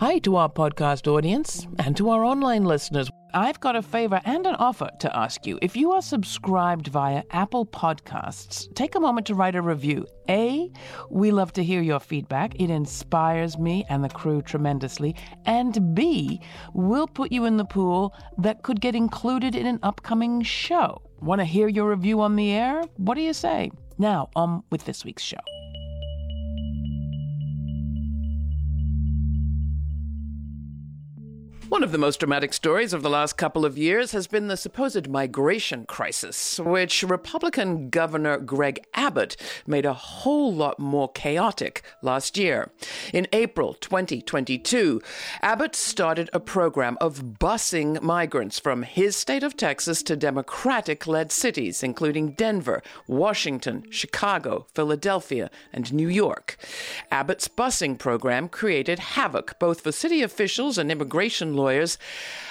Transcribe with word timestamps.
Hi 0.00 0.16
to 0.20 0.36
our 0.36 0.48
podcast 0.48 1.06
audience 1.06 1.66
and 1.78 1.94
to 1.98 2.08
our 2.08 2.24
online 2.24 2.64
listeners. 2.64 3.10
I've 3.34 3.60
got 3.60 3.76
a 3.76 3.82
favor 3.82 4.18
and 4.24 4.46
an 4.46 4.54
offer 4.54 4.88
to 5.00 5.14
ask 5.14 5.44
you. 5.44 5.58
If 5.60 5.76
you 5.76 5.92
are 5.92 6.00
subscribed 6.00 6.86
via 6.86 7.22
Apple 7.32 7.66
Podcasts, 7.66 8.74
take 8.74 8.94
a 8.94 8.98
moment 9.00 9.26
to 9.26 9.34
write 9.34 9.56
a 9.56 9.60
review. 9.60 10.06
A, 10.30 10.72
we 11.10 11.30
love 11.30 11.52
to 11.52 11.62
hear 11.62 11.82
your 11.82 12.00
feedback. 12.00 12.58
It 12.58 12.70
inspires 12.70 13.58
me 13.58 13.84
and 13.90 14.02
the 14.02 14.08
crew 14.08 14.40
tremendously. 14.40 15.16
And 15.44 15.94
B, 15.94 16.40
we'll 16.72 17.06
put 17.06 17.30
you 17.30 17.44
in 17.44 17.58
the 17.58 17.66
pool 17.66 18.14
that 18.38 18.62
could 18.62 18.80
get 18.80 18.94
included 18.94 19.54
in 19.54 19.66
an 19.66 19.80
upcoming 19.82 20.40
show. 20.40 21.02
Want 21.20 21.42
to 21.42 21.44
hear 21.44 21.68
your 21.68 21.90
review 21.90 22.22
on 22.22 22.36
the 22.36 22.52
air? 22.52 22.84
What 22.96 23.16
do 23.16 23.20
you 23.20 23.34
say? 23.34 23.70
Now, 23.98 24.30
on 24.34 24.62
with 24.70 24.86
this 24.86 25.04
week's 25.04 25.22
show. 25.22 25.59
One 31.70 31.84
of 31.84 31.92
the 31.92 31.98
most 31.98 32.18
dramatic 32.18 32.52
stories 32.52 32.92
of 32.92 33.02
the 33.02 33.08
last 33.08 33.36
couple 33.36 33.64
of 33.64 33.78
years 33.78 34.10
has 34.10 34.26
been 34.26 34.48
the 34.48 34.56
supposed 34.56 35.08
migration 35.08 35.84
crisis, 35.86 36.58
which 36.58 37.04
Republican 37.04 37.90
Governor 37.90 38.38
Greg 38.38 38.84
Abbott 38.92 39.36
made 39.68 39.86
a 39.86 39.92
whole 39.92 40.52
lot 40.52 40.80
more 40.80 41.08
chaotic 41.12 41.82
last 42.02 42.36
year. 42.36 42.72
In 43.14 43.28
April 43.32 43.74
2022, 43.74 45.00
Abbott 45.42 45.76
started 45.76 46.28
a 46.32 46.40
program 46.40 46.98
of 47.00 47.38
busing 47.38 48.02
migrants 48.02 48.58
from 48.58 48.82
his 48.82 49.14
state 49.14 49.44
of 49.44 49.56
Texas 49.56 50.02
to 50.02 50.16
Democratic 50.16 51.06
led 51.06 51.30
cities, 51.30 51.84
including 51.84 52.32
Denver, 52.32 52.82
Washington, 53.06 53.84
Chicago, 53.90 54.66
Philadelphia, 54.74 55.48
and 55.72 55.92
New 55.92 56.08
York. 56.08 56.56
Abbott's 57.12 57.46
busing 57.46 57.96
program 57.96 58.48
created 58.48 58.98
havoc 58.98 59.56
both 59.60 59.82
for 59.82 59.92
city 59.92 60.20
officials 60.20 60.76
and 60.76 60.90
immigration 60.90 61.59
lawyers, 61.60 61.98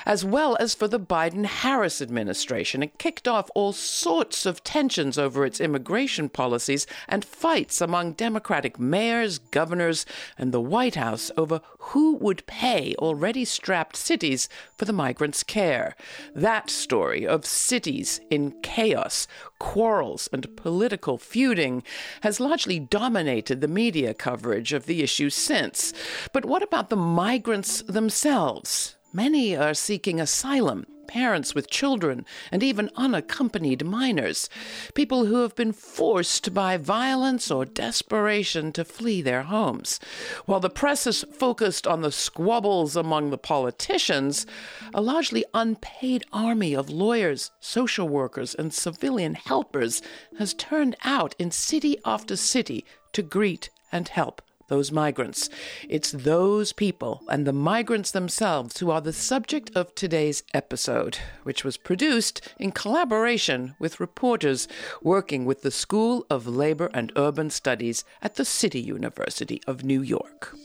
as 0.06 0.24
well 0.24 0.56
as 0.60 0.76
for 0.76 0.88
the 0.88 1.00
Biden 1.00 1.46
Harris 1.46 2.02
administration. 2.02 2.84
It 2.84 3.00
kicked 3.00 3.28
off 3.28 3.50
all 3.56 3.74
sorts 3.74 4.46
of 4.46 4.64
tensions 4.64 5.18
over 5.18 5.46
its 5.46 5.60
immigration 5.60 6.30
policies 6.30 6.88
and 7.08 7.26
fights 7.26 7.82
among 7.82 8.14
Democratic 8.14 8.80
mayors, 8.80 9.40
governors, 9.40 10.06
and 10.38 10.52
the 10.52 10.62
White 10.62 10.96
House 10.96 11.32
over 11.38 11.62
who 11.80 12.16
would 12.18 12.46
pay 12.46 12.96
already 13.00 13.46
strapped 13.46 13.96
cities 13.96 14.48
for 14.78 14.86
the 14.86 14.94
migrants' 14.94 15.44
care. 15.44 15.96
That 16.36 16.70
story 16.70 17.26
of 17.26 17.46
cities 17.46 18.22
in 18.30 18.52
chaos, 18.62 19.28
quarrels, 19.60 20.30
and 20.32 20.56
political 20.56 21.18
feuding 21.18 21.84
has 22.22 22.40
largely 22.40 22.80
dominated 22.80 23.62
the 23.62 23.68
media 23.68 24.14
coverage 24.14 24.74
of 24.74 24.86
the 24.86 25.02
issue 25.02 25.30
since. 25.30 25.94
But 26.34 26.46
what 26.46 26.64
about 26.64 26.90
the 26.90 26.96
migrants 26.96 27.82
themselves? 27.84 28.96
Many 29.12 29.56
are 29.58 29.74
seeking 29.74 30.22
asylum, 30.22 30.86
parents 31.08 31.56
with 31.56 31.72
children, 31.72 32.28
and 32.52 32.62
even 32.62 32.92
unaccompanied 32.96 33.84
minors, 33.84 34.52
people 34.94 35.26
who 35.26 35.38
have 35.42 35.56
been 35.56 35.72
forced 35.72 36.54
by 36.54 36.78
violence 36.78 37.50
or 37.50 37.66
desperation 37.66 38.72
to 38.74 38.86
flee 38.86 39.24
their 39.24 39.42
homes. 39.42 40.00
While 40.46 40.60
the 40.60 40.70
press 40.70 41.08
is 41.08 41.26
focused 41.34 41.88
on 41.88 42.02
the 42.02 42.12
squabbles 42.12 42.96
among 42.96 43.32
the 43.32 43.40
politicians, 43.40 44.46
a 44.94 45.02
largely 45.02 45.44
unpaid 45.56 46.24
army 46.32 46.76
of 46.76 46.92
lawyers, 46.92 47.50
social 47.60 48.08
workers, 48.08 48.54
and 48.54 48.72
civilian 48.72 49.34
helpers 49.34 50.04
has 50.38 50.54
turned 50.54 50.96
out 51.04 51.34
in 51.40 51.50
city 51.50 51.98
after 52.06 52.36
city 52.36 52.86
to 53.14 53.24
greet 53.24 53.72
and 53.92 54.10
help 54.10 54.44
those 54.70 54.92
migrants. 54.92 55.50
It's 55.88 56.12
those 56.12 56.74
people 56.74 57.22
and 57.28 57.46
the 57.46 57.54
migrants 57.54 58.12
themselves 58.12 58.80
who 58.80 58.90
are 58.90 59.02
the 59.02 59.14
subject 59.14 59.72
of 59.76 59.94
today's 59.94 60.44
episode, 60.54 61.18
which 61.44 61.64
was 61.64 61.78
produced 61.78 62.42
in 62.58 62.72
collaboration 62.72 63.76
with 63.80 64.00
reporters 64.00 64.68
working 65.02 65.46
with 65.46 65.62
the 65.62 65.72
School 65.72 66.26
of 66.30 66.48
Labor 66.48 66.90
and 66.94 67.12
Urban 67.16 67.50
Studies 67.50 68.06
at 68.22 68.36
the 68.36 68.46
City 68.46 68.80
University 68.80 69.62
of 69.68 69.84
New 69.84 70.02
York. 70.02 70.56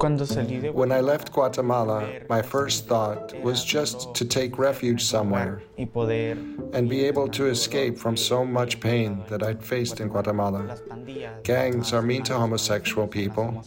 When 0.00 0.92
I 0.92 1.00
left 1.00 1.32
Guatemala, 1.32 2.20
my 2.28 2.40
first 2.40 2.86
thought 2.86 3.34
was 3.42 3.64
just 3.64 4.14
to 4.14 4.24
take 4.24 4.56
refuge 4.56 5.02
somewhere 5.02 5.62
and 5.76 6.88
be 6.88 7.04
able 7.04 7.28
to 7.28 7.46
escape 7.46 7.98
from 7.98 8.16
so 8.16 8.44
much 8.44 8.78
pain 8.78 9.24
that 9.28 9.42
I'd 9.42 9.64
faced 9.64 10.00
in 10.00 10.08
Guatemala. 10.08 10.78
Gangs 11.42 11.92
are 11.92 12.02
mean 12.02 12.22
to 12.24 12.34
homosexual 12.34 13.08
people. 13.08 13.64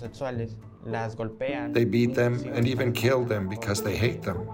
They 1.70 1.86
beat 1.86 2.16
them 2.16 2.44
and 2.53 2.66
even 2.66 2.94
kill 2.94 3.25
them 3.25 3.50
because 3.50 3.84
they 3.84 3.97
hate 3.97 4.22
them. 4.22 4.47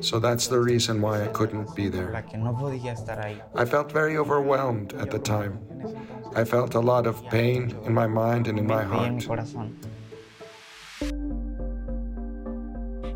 So 0.00 0.18
that's 0.18 0.46
the 0.46 0.60
reason 0.60 1.00
why 1.00 1.22
I 1.22 1.28
couldn't 1.28 1.74
be 1.74 1.88
there. 1.88 2.14
I 3.54 3.64
felt 3.64 3.92
very 3.92 4.16
overwhelmed 4.16 4.94
at 4.94 5.10
the 5.10 5.18
time. 5.18 5.58
I 6.34 6.44
felt 6.44 6.74
a 6.74 6.80
lot 6.80 7.06
of 7.06 7.24
pain 7.28 7.76
in 7.84 7.92
my 7.92 8.06
mind 8.06 8.48
and 8.48 8.58
in 8.58 8.66
my 8.66 8.82
heart. 8.82 9.22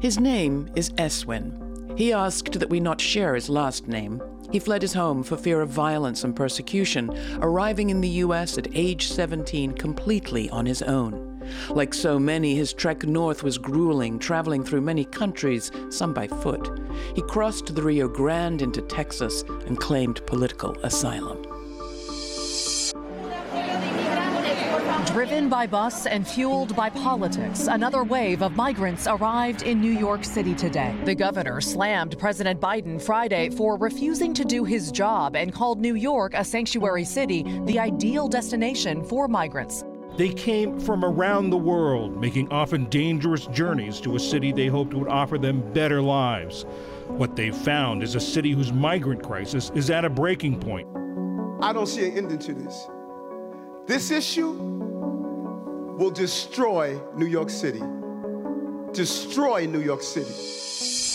His 0.00 0.18
name 0.18 0.68
is 0.74 0.90
Eswin. 0.90 1.98
He 1.98 2.12
asked 2.12 2.58
that 2.58 2.68
we 2.68 2.80
not 2.80 3.00
share 3.00 3.34
his 3.34 3.48
last 3.48 3.88
name. 3.88 4.20
He 4.50 4.58
fled 4.58 4.82
his 4.82 4.92
home 4.92 5.22
for 5.22 5.36
fear 5.36 5.62
of 5.62 5.70
violence 5.70 6.24
and 6.24 6.36
persecution, 6.36 7.10
arriving 7.40 7.88
in 7.90 8.00
the 8.00 8.08
U.S. 8.08 8.58
at 8.58 8.68
age 8.74 9.08
17 9.08 9.72
completely 9.72 10.50
on 10.50 10.66
his 10.66 10.82
own. 10.82 11.23
Like 11.70 11.94
so 11.94 12.18
many, 12.18 12.54
his 12.54 12.72
trek 12.72 13.04
north 13.04 13.42
was 13.42 13.58
grueling, 13.58 14.18
traveling 14.18 14.64
through 14.64 14.82
many 14.82 15.04
countries, 15.04 15.70
some 15.90 16.12
by 16.12 16.28
foot. 16.28 16.80
He 17.14 17.22
crossed 17.22 17.74
the 17.74 17.82
Rio 17.82 18.08
Grande 18.08 18.62
into 18.62 18.82
Texas 18.82 19.42
and 19.66 19.78
claimed 19.78 20.24
political 20.26 20.76
asylum. 20.82 21.44
Driven 25.14 25.48
by 25.48 25.68
bus 25.68 26.06
and 26.06 26.26
fueled 26.26 26.74
by 26.74 26.90
politics, 26.90 27.68
another 27.68 28.02
wave 28.02 28.42
of 28.42 28.56
migrants 28.56 29.06
arrived 29.06 29.62
in 29.62 29.80
New 29.80 29.92
York 29.92 30.24
City 30.24 30.56
today. 30.56 30.92
The 31.04 31.14
governor 31.14 31.60
slammed 31.60 32.18
President 32.18 32.60
Biden 32.60 33.00
Friday 33.00 33.50
for 33.50 33.76
refusing 33.78 34.34
to 34.34 34.44
do 34.44 34.64
his 34.64 34.90
job 34.90 35.36
and 35.36 35.52
called 35.52 35.80
New 35.80 35.94
York 35.94 36.32
a 36.34 36.44
sanctuary 36.44 37.04
city, 37.04 37.44
the 37.64 37.78
ideal 37.78 38.26
destination 38.26 39.04
for 39.04 39.28
migrants. 39.28 39.84
They 40.16 40.28
came 40.28 40.78
from 40.78 41.04
around 41.04 41.50
the 41.50 41.56
world, 41.56 42.20
making 42.20 42.52
often 42.52 42.84
dangerous 42.84 43.46
journeys 43.46 44.00
to 44.02 44.14
a 44.14 44.20
city 44.20 44.52
they 44.52 44.68
hoped 44.68 44.94
would 44.94 45.08
offer 45.08 45.38
them 45.38 45.60
better 45.72 46.00
lives. 46.00 46.66
What 47.08 47.34
they've 47.34 47.54
found 47.54 48.00
is 48.00 48.14
a 48.14 48.20
city 48.20 48.52
whose 48.52 48.72
migrant 48.72 49.24
crisis 49.24 49.72
is 49.74 49.90
at 49.90 50.04
a 50.04 50.10
breaking 50.10 50.60
point. 50.60 50.86
I 51.60 51.72
don't 51.72 51.88
see 51.88 52.06
an 52.06 52.16
ending 52.16 52.38
to 52.38 52.54
this. 52.54 52.88
This 53.86 54.12
issue 54.12 54.52
will 55.98 56.12
destroy 56.12 57.00
New 57.16 57.26
York 57.26 57.50
City. 57.50 57.82
Destroy 58.92 59.66
New 59.66 59.80
York 59.80 60.02
City. 60.02 60.30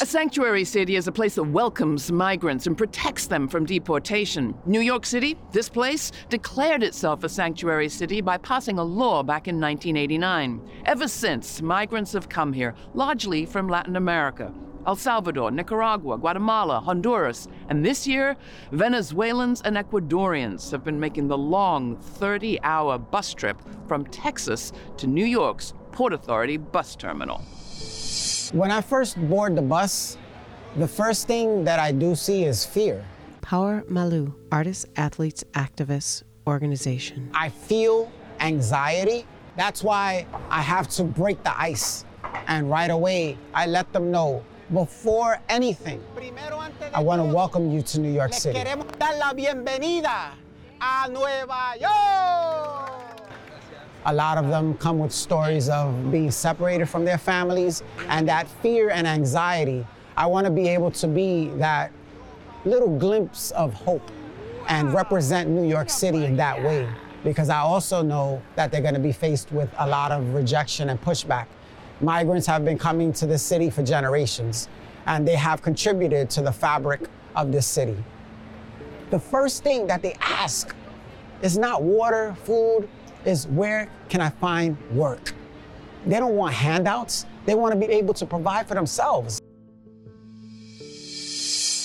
A 0.02 0.06
sanctuary 0.06 0.64
city 0.64 0.96
is 0.96 1.10
a 1.10 1.12
place 1.12 1.36
that 1.36 1.44
welcomes 1.44 2.10
migrants 2.10 2.68
and 2.68 2.78
protects 2.78 3.28
them 3.28 3.50
from 3.50 3.66
deportation. 3.66 4.56
New 4.66 4.80
York 4.80 5.06
City, 5.06 5.38
this 5.52 5.68
place, 5.68 6.14
declared 6.30 6.84
itself 6.84 7.26
a 7.26 7.30
sanctuary 7.30 7.90
city 7.90 8.22
by 8.22 8.38
passing 8.38 8.80
a 8.80 8.84
law 8.84 9.24
back 9.24 9.50
in 9.50 9.60
1989. 9.60 10.62
Ever 10.86 11.10
since, 11.10 11.62
migrants 11.62 12.14
have 12.14 12.30
come 12.30 12.54
here, 12.54 12.76
largely 12.94 13.46
from 13.46 13.68
Latin 13.68 13.98
America. 13.98 14.54
El 14.88 14.96
Salvador, 14.96 15.52
Nicaragua, 15.52 16.18
Guatemala, 16.18 16.80
Honduras, 16.80 17.50
and 17.68 17.86
this 17.86 18.08
year, 18.08 18.38
Venezuelans 18.72 19.62
and 19.64 19.76
Ecuadorians 19.76 20.72
have 20.72 20.86
been 20.86 21.02
making 21.02 21.28
the 21.28 21.38
long 21.38 21.98
30 21.98 22.62
hour 22.62 22.98
bus 22.98 23.34
trip 23.34 23.62
from 23.86 24.06
Texas 24.06 24.72
to 24.96 25.08
New 25.08 25.26
York's 25.26 25.74
Port 25.92 26.14
Authority 26.14 26.56
bus 26.56 26.96
terminal. 26.96 27.44
When 28.52 28.72
I 28.72 28.82
first 28.82 29.16
board 29.30 29.56
the 29.56 29.62
bus, 29.62 30.18
the 30.76 30.88
first 30.88 31.28
thing 31.28 31.64
that 31.66 31.78
I 31.80 31.92
do 31.92 32.16
see 32.16 32.46
is 32.46 32.66
fear. 32.66 33.06
Power 33.42 33.84
Malu, 33.88 34.34
Artists, 34.52 34.88
Athletes, 34.96 35.44
Activists 35.54 36.24
Organization. 36.48 37.30
I 37.36 37.50
feel 37.50 38.12
anxiety. 38.40 39.28
That's 39.56 39.84
why 39.84 40.26
I 40.50 40.62
have 40.62 40.88
to 40.98 41.04
break 41.04 41.44
the 41.44 41.56
ice. 41.60 42.06
And 42.48 42.72
right 42.72 42.90
away, 42.90 43.38
I 43.54 43.68
let 43.68 43.94
them 43.94 44.10
know 44.10 44.44
before 44.74 45.40
anything, 45.48 46.04
I 46.94 47.02
want 47.02 47.22
to 47.22 47.26
welcome 47.26 47.72
you 47.72 47.84
to 47.84 48.00
New 48.00 48.12
York 48.12 48.34
City. 48.34 48.58
A 54.06 54.14
lot 54.14 54.38
of 54.38 54.48
them 54.48 54.76
come 54.78 55.00
with 55.00 55.12
stories 55.12 55.70
of 55.70 56.12
being 56.12 56.32
separated 56.32 56.88
from 56.88 57.04
their 57.06 57.18
families 57.18 57.84
and 58.08 58.28
that 58.28 58.48
fear 58.62 58.90
and 58.90 59.06
anxiety. 59.06 59.86
I 60.16 60.26
want 60.26 60.46
to 60.46 60.52
be 60.52 60.68
able 60.70 60.92
to 60.92 61.08
be 61.08 61.50
that 61.58 61.92
little 62.66 62.98
glimpse 62.98 63.52
of 63.52 63.74
hope 63.74 64.10
and 64.68 64.94
represent 64.94 65.50
New 65.50 65.68
York 65.68 65.90
City 65.90 66.26
in 66.26 66.36
that 66.38 66.62
way. 66.64 66.88
because 67.24 67.50
I 67.50 67.60
also 67.60 68.02
know 68.02 68.42
that 68.56 68.72
they're 68.72 68.82
going 68.82 68.94
to 68.94 69.00
be 69.00 69.12
faced 69.12 69.52
with 69.52 69.70
a 69.78 69.88
lot 69.88 70.12
of 70.12 70.34
rejection 70.34 70.90
and 70.90 71.02
pushback. 71.02 71.48
Migrants 72.02 72.48
have 72.48 72.64
been 72.64 72.78
coming 72.78 73.12
to 73.14 73.26
this 73.26 73.44
city 73.44 73.70
for 73.70 73.84
generations, 73.84 74.70
and 75.06 75.28
they 75.28 75.36
have 75.36 75.62
contributed 75.62 76.30
to 76.32 76.42
the 76.42 76.52
fabric 76.52 77.02
of 77.36 77.52
this 77.52 77.68
city. 77.68 77.98
The 79.10 79.20
first 79.20 79.64
thing 79.64 79.88
that 79.88 80.02
they 80.02 80.14
ask 80.22 80.76
is 81.42 81.58
not 81.58 81.84
water, 81.84 82.36
food, 82.44 82.88
is 83.26 83.48
where 83.48 83.90
can 84.10 84.22
I 84.22 84.30
find 84.30 84.78
work? 84.92 85.34
They 86.06 86.20
don't 86.20 86.36
want 86.36 86.54
handouts. 86.54 87.26
They 87.46 87.56
want 87.56 87.74
to 87.74 87.80
be 87.80 87.92
able 87.94 88.14
to 88.16 88.26
provide 88.26 88.68
for 88.68 88.76
themselves. 88.76 89.42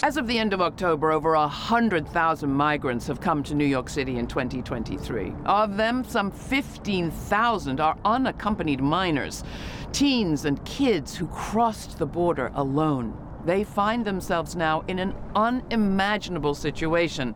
As 0.02 0.18
of 0.18 0.26
the 0.26 0.38
end 0.38 0.52
of 0.52 0.60
October, 0.60 1.12
over 1.12 1.32
100,000 1.32 2.52
migrants 2.52 3.06
have 3.06 3.20
come 3.22 3.42
to 3.44 3.54
New 3.54 3.64
York 3.64 3.88
City 3.88 4.18
in 4.18 4.26
2023. 4.26 5.32
Of 5.46 5.78
them, 5.78 6.04
some 6.04 6.30
15,000 6.30 7.80
are 7.80 7.96
unaccompanied 8.04 8.82
minors, 8.82 9.44
teens 9.92 10.44
and 10.44 10.62
kids 10.66 11.16
who 11.16 11.26
crossed 11.28 11.98
the 11.98 12.06
border 12.06 12.50
alone. 12.54 13.16
They 13.46 13.64
find 13.64 14.04
themselves 14.04 14.54
now 14.54 14.84
in 14.88 14.98
an 14.98 15.14
unimaginable 15.34 16.54
situation 16.54 17.34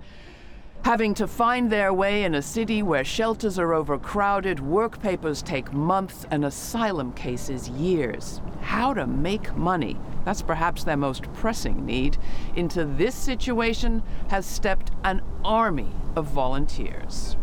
having 0.84 1.14
to 1.14 1.26
find 1.26 1.70
their 1.70 1.92
way 1.92 2.24
in 2.24 2.34
a 2.34 2.42
city 2.42 2.82
where 2.82 3.04
shelters 3.04 3.58
are 3.58 3.74
overcrowded, 3.74 4.60
work 4.60 5.00
papers 5.00 5.42
take 5.42 5.72
months, 5.72 6.26
and 6.30 6.44
asylum 6.44 7.12
cases 7.12 7.68
years. 7.68 8.40
How 8.60 8.94
to 8.94 9.06
make 9.06 9.54
money, 9.56 9.98
that's 10.24 10.42
perhaps 10.42 10.84
their 10.84 10.96
most 10.96 11.32
pressing 11.34 11.84
need. 11.84 12.16
Into 12.56 12.84
this 12.84 13.14
situation 13.14 14.02
has 14.28 14.46
stepped 14.46 14.90
an 15.04 15.22
army 15.44 15.90
of 16.16 16.26
volunteers. 16.26 17.36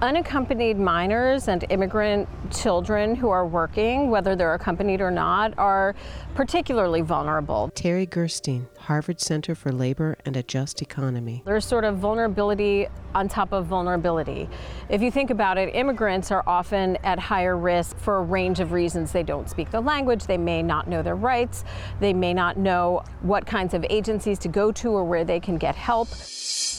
Unaccompanied 0.00 0.78
minors 0.78 1.46
and 1.46 1.64
immigrant 1.70 2.28
children 2.50 3.14
who 3.14 3.28
are 3.28 3.46
working, 3.46 4.10
whether 4.10 4.34
they're 4.34 4.54
accompanied 4.54 5.00
or 5.00 5.12
not, 5.12 5.54
are 5.58 5.94
particularly 6.34 7.02
vulnerable. 7.02 7.70
Terri 7.76 8.10
Gerstein, 8.10 8.66
Harvard 8.82 9.20
Center 9.20 9.54
for 9.54 9.70
Labor 9.70 10.16
and 10.24 10.36
a 10.36 10.42
Just 10.42 10.82
Economy. 10.82 11.42
There's 11.46 11.64
sort 11.64 11.84
of 11.84 11.98
vulnerability 11.98 12.88
on 13.14 13.28
top 13.28 13.52
of 13.52 13.66
vulnerability. 13.66 14.48
If 14.88 15.02
you 15.02 15.10
think 15.10 15.30
about 15.30 15.56
it, 15.56 15.74
immigrants 15.74 16.30
are 16.30 16.42
often 16.46 16.96
at 17.04 17.18
higher 17.18 17.56
risk 17.56 17.96
for 17.98 18.18
a 18.18 18.22
range 18.22 18.58
of 18.58 18.72
reasons. 18.72 19.12
They 19.12 19.22
don't 19.22 19.48
speak 19.48 19.70
the 19.70 19.80
language, 19.80 20.26
they 20.26 20.38
may 20.38 20.62
not 20.62 20.88
know 20.88 21.02
their 21.02 21.14
rights, 21.14 21.64
they 22.00 22.12
may 22.12 22.34
not 22.34 22.56
know 22.56 23.04
what 23.20 23.46
kinds 23.46 23.72
of 23.74 23.84
agencies 23.88 24.38
to 24.40 24.48
go 24.48 24.72
to 24.72 24.88
or 24.90 25.04
where 25.04 25.24
they 25.24 25.38
can 25.38 25.58
get 25.58 25.76
help. 25.76 26.08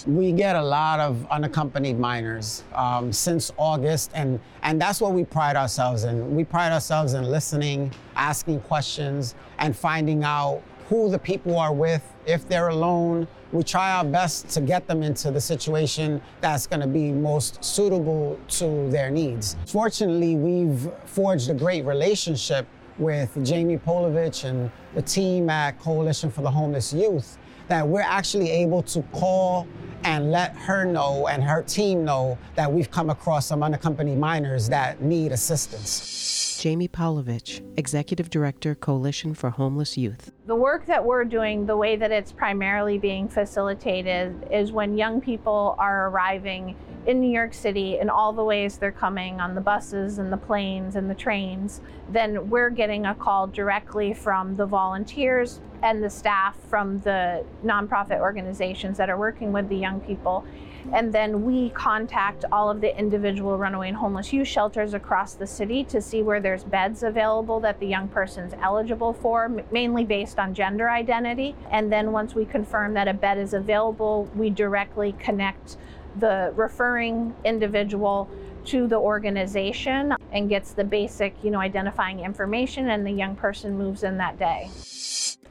We 0.05 0.33
get 0.33 0.57
a 0.57 0.61
lot 0.61 1.00
of 1.00 1.25
unaccompanied 1.31 1.97
minors 1.97 2.63
um, 2.73 3.13
since 3.13 3.53
August, 3.55 4.11
and, 4.13 4.39
and 4.61 4.81
that's 4.81 5.00
what 5.00 5.13
we 5.13 5.23
pride 5.23 5.55
ourselves 5.55 6.03
in. 6.03 6.35
We 6.35 6.44
pride 6.44 6.73
ourselves 6.73 7.13
in 7.13 7.23
listening, 7.23 7.94
asking 8.17 8.59
questions, 8.61 9.35
and 9.59 9.73
finding 9.73 10.25
out 10.25 10.61
who 10.89 11.09
the 11.09 11.19
people 11.19 11.57
are 11.57 11.74
with, 11.74 12.03
if 12.25 12.47
they're 12.47 12.69
alone. 12.69 13.27
We 13.51 13.63
try 13.63 13.91
our 13.91 14.03
best 14.03 14.50
to 14.50 14.62
get 14.62 14.88
them 14.88 15.03
into 15.03 15.30
the 15.30 15.41
situation 15.41 16.21
that's 16.41 16.65
going 16.65 16.81
to 16.81 16.88
be 16.88 17.12
most 17.12 17.63
suitable 17.63 18.39
to 18.50 18.89
their 18.89 19.12
needs. 19.12 19.56
Fortunately, 19.68 20.35
we've 20.35 20.89
forged 21.06 21.50
a 21.50 21.53
great 21.53 21.85
relationship 21.85 22.68
with 22.97 23.38
Jamie 23.44 23.77
Powlovich 23.77 24.44
and 24.44 24.71
the 24.95 25.01
team 25.01 25.50
at 25.50 25.80
Coalition 25.80 26.31
for 26.31 26.41
the 26.41 26.51
Homeless 26.51 26.94
Youth 26.94 27.38
that 27.68 27.88
we're 27.88 28.01
actually 28.01 28.50
able 28.51 28.83
to 28.83 29.01
call 29.13 29.68
and 30.03 30.31
let 30.31 30.55
her 30.55 30.85
know 30.85 31.27
and 31.27 31.44
her 31.44 31.63
team 31.63 32.03
know 32.03 32.38
that 32.55 32.71
we've 32.71 32.91
come 32.91 33.09
across 33.09 33.45
some 33.47 33.63
unaccompanied 33.63 34.17
minors 34.17 34.69
that 34.69 35.01
need 35.01 35.31
assistance. 35.31 36.59
Jamie 36.61 36.88
Powlovich, 36.88 37.61
Executive 37.77 38.29
Director, 38.29 38.73
Coalition 38.73 39.33
for 39.33 39.50
Homeless 39.50 39.97
Youth. 39.97 40.31
The 40.45 40.55
work 40.55 40.85
that 40.85 41.03
we're 41.03 41.25
doing, 41.25 41.65
the 41.65 41.75
way 41.75 41.97
that 41.97 42.11
it's 42.11 42.31
primarily 42.31 42.97
being 42.97 43.27
facilitated, 43.27 44.47
is 44.50 44.71
when 44.71 44.97
young 44.97 45.19
people 45.19 45.75
are 45.77 46.07
arriving 46.07 46.75
in 47.05 47.19
New 47.19 47.31
York 47.31 47.53
City 47.53 47.97
in 48.00 48.09
all 48.09 48.31
the 48.33 48.44
ways 48.44 48.77
they're 48.77 48.91
coming 48.91 49.41
on 49.41 49.55
the 49.55 49.61
buses 49.61 50.17
and 50.19 50.31
the 50.31 50.38
planes 50.38 50.95
and 50.95 51.09
the 51.09 51.15
trains, 51.15 51.81
then 52.09 52.50
we're 52.50 52.69
getting 52.69 53.05
a 53.05 53.15
call 53.15 53.47
directly 53.47 54.13
from 54.13 54.55
the 54.55 54.65
volunteers 54.65 55.59
and 55.81 56.01
the 56.01 56.09
staff 56.09 56.57
from 56.69 57.00
the 57.01 57.45
nonprofit 57.63 58.19
organizations 58.19 58.97
that 58.97 59.09
are 59.09 59.17
working 59.17 59.51
with 59.51 59.67
the 59.67 59.75
young 59.75 60.00
people. 60.00 60.45
And 60.91 61.13
then 61.13 61.44
we 61.44 61.69
contact 61.69 62.44
all 62.51 62.69
of 62.69 62.81
the 62.81 62.97
individual 62.97 63.57
runaway 63.57 63.89
and 63.89 63.97
homeless 63.97 64.33
youth 64.33 64.47
shelters 64.47 64.94
across 64.94 65.33
the 65.33 65.47
city 65.47 65.83
to 65.85 66.01
see 66.01 66.23
where 66.23 66.41
there's 66.41 66.63
beds 66.63 67.03
available 67.03 67.59
that 67.61 67.79
the 67.79 67.88
young 67.88 68.09
person's 68.09 68.53
eligible 68.61 69.13
for, 69.13 69.50
mainly 69.71 70.03
based 70.03 70.39
on 70.39 70.53
gender 70.53 70.89
identity. 70.89 71.55
And 71.71 71.91
then 71.91 72.11
once 72.11 72.35
we 72.35 72.45
confirm 72.45 72.94
that 72.95 73.07
a 73.07 73.13
bed 73.13 73.38
is 73.38 73.53
available, 73.53 74.29
we 74.35 74.50
directly 74.50 75.13
connect 75.19 75.77
the 76.19 76.54
referring 76.56 77.33
individual 77.44 78.30
to 78.65 78.88
the 78.88 78.95
organization 78.95 80.13
and 80.31 80.50
gets 80.50 80.71
the 80.71 80.83
basic, 80.83 81.36
you 81.44 81.51
know, 81.51 81.60
identifying 81.60 82.19
information 82.19 82.89
and 82.89 83.06
the 83.06 83.12
young 83.12 83.36
person 83.36 83.77
moves 83.77 84.04
in 84.04 84.18
that 84.18 84.38
day. 84.39 84.69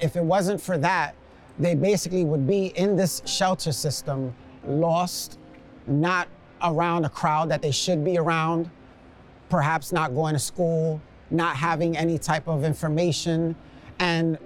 If 0.01 0.17
it 0.17 0.25
wasn't 0.25 0.61
for 0.61 0.79
that, 0.79 1.15
they 1.59 1.75
basically 1.75 2.25
would 2.25 2.47
be 2.47 2.67
in 2.69 2.97
this 2.97 3.23
shelter 3.27 3.73
system, 3.73 4.35
lost, 4.67 5.39
not 5.87 6.29
around 6.63 7.05
a 7.05 7.09
crowd 7.09 7.51
that 7.51 7.61
they 7.61 7.71
should 7.71 8.05
be 8.05 8.17
around, 8.19 8.71
perhaps 9.51 9.93
not 9.93 10.15
going 10.15 10.33
to 10.33 10.39
school, 10.39 11.01
not 11.31 11.57
having 11.57 11.97
any 11.97 12.19
type 12.19 12.49
of 12.49 12.65
information, 12.65 13.55
and 13.99 14.39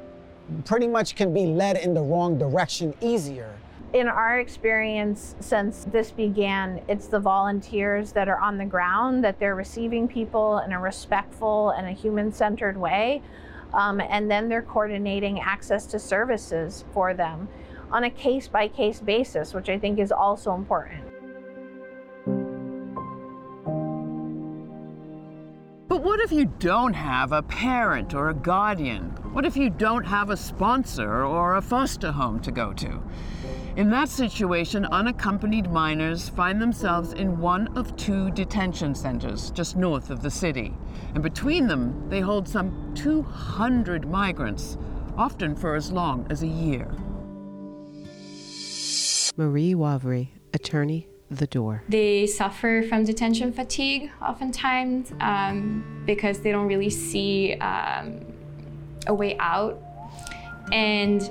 pretty 0.64 0.86
much 0.86 1.14
can 1.14 1.32
be 1.32 1.46
led 1.46 1.76
in 1.76 1.94
the 1.94 2.02
wrong 2.02 2.38
direction 2.38 2.94
easier 3.00 3.54
in 3.92 4.08
our 4.08 4.40
experience 4.40 5.34
since 5.40 5.84
this 5.84 6.10
began, 6.10 6.82
it's 6.88 7.06
the 7.06 7.20
volunteers 7.20 8.12
that 8.12 8.28
are 8.28 8.38
on 8.38 8.58
the 8.58 8.64
ground, 8.64 9.24
that 9.24 9.38
they're 9.38 9.54
receiving 9.54 10.08
people 10.08 10.58
in 10.58 10.72
a 10.72 10.80
respectful 10.80 11.70
and 11.70 11.86
a 11.86 11.92
human 11.92 12.32
centered 12.32 12.76
way. 12.76 13.22
Um, 13.72 14.00
and 14.00 14.30
then 14.30 14.48
they're 14.48 14.62
coordinating 14.62 15.40
access 15.40 15.86
to 15.86 15.98
services 15.98 16.84
for 16.92 17.14
them 17.14 17.48
on 17.90 18.04
a 18.04 18.10
case 18.10 18.48
by 18.48 18.68
case 18.68 19.00
basis, 19.00 19.54
which 19.54 19.68
I 19.68 19.78
think 19.78 19.98
is 19.98 20.10
also 20.10 20.54
important. 20.54 21.04
But 25.88 26.02
what 26.02 26.20
if 26.20 26.32
you 26.32 26.46
don't 26.58 26.94
have 26.94 27.32
a 27.32 27.42
parent 27.42 28.12
or 28.12 28.28
a 28.28 28.34
guardian? 28.34 29.04
What 29.32 29.46
if 29.46 29.56
you 29.56 29.70
don't 29.70 30.04
have 30.04 30.30
a 30.30 30.36
sponsor 30.36 31.24
or 31.24 31.56
a 31.56 31.62
foster 31.62 32.12
home 32.12 32.40
to 32.40 32.50
go 32.50 32.72
to? 32.74 33.02
In 33.76 33.90
that 33.90 34.08
situation, 34.08 34.86
unaccompanied 34.86 35.70
minors 35.70 36.30
find 36.30 36.62
themselves 36.62 37.12
in 37.12 37.38
one 37.38 37.68
of 37.76 37.94
two 37.98 38.30
detention 38.30 38.94
centers 38.94 39.50
just 39.50 39.76
north 39.76 40.08
of 40.08 40.22
the 40.22 40.30
city. 40.30 40.72
And 41.12 41.22
between 41.22 41.66
them, 41.66 42.08
they 42.08 42.20
hold 42.20 42.48
some 42.48 42.94
200 42.94 44.08
migrants, 44.08 44.78
often 45.18 45.54
for 45.54 45.74
as 45.74 45.92
long 45.92 46.26
as 46.30 46.42
a 46.42 46.46
year. 46.46 46.90
Marie 49.36 49.74
Wavry, 49.74 50.32
attorney, 50.54 51.06
The 51.30 51.46
Door. 51.46 51.82
They 51.86 52.26
suffer 52.26 52.82
from 52.88 53.04
detention 53.04 53.52
fatigue 53.52 54.10
oftentimes 54.22 55.12
um, 55.20 56.02
because 56.06 56.40
they 56.40 56.50
don't 56.50 56.66
really 56.66 56.88
see 56.88 57.56
um, 57.56 58.24
a 59.06 59.12
way 59.12 59.36
out. 59.38 59.78
And 60.72 61.30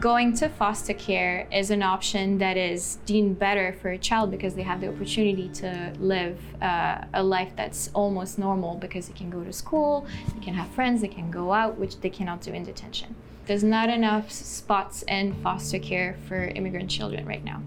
going 0.00 0.34
to 0.34 0.48
foster 0.48 0.94
care 0.94 1.46
is 1.52 1.70
an 1.70 1.82
option 1.82 2.38
that 2.38 2.56
is 2.56 2.98
deemed 3.06 3.38
better 3.38 3.72
for 3.80 3.90
a 3.90 3.98
child 3.98 4.30
because 4.30 4.54
they 4.54 4.62
have 4.62 4.80
the 4.80 4.88
opportunity 4.88 5.48
to 5.48 5.92
live 5.98 6.38
uh, 6.62 7.04
a 7.14 7.22
life 7.22 7.52
that's 7.56 7.90
almost 7.94 8.38
normal 8.38 8.76
because 8.76 9.08
they 9.08 9.14
can 9.14 9.30
go 9.30 9.44
to 9.44 9.52
school, 9.52 10.06
they 10.34 10.44
can 10.44 10.54
have 10.54 10.68
friends, 10.68 11.00
they 11.00 11.08
can 11.08 11.30
go 11.30 11.52
out, 11.52 11.78
which 11.78 12.00
they 12.00 12.10
cannot 12.10 12.40
do 12.40 12.52
in 12.52 12.64
detention. 12.64 13.14
There's 13.46 13.64
not 13.64 13.90
enough 13.90 14.30
spots 14.30 15.04
in 15.06 15.34
foster 15.42 15.78
care 15.78 16.16
for 16.26 16.44
immigrant 16.44 16.90
children 16.90 17.26
right 17.26 17.44
now. 17.44 17.62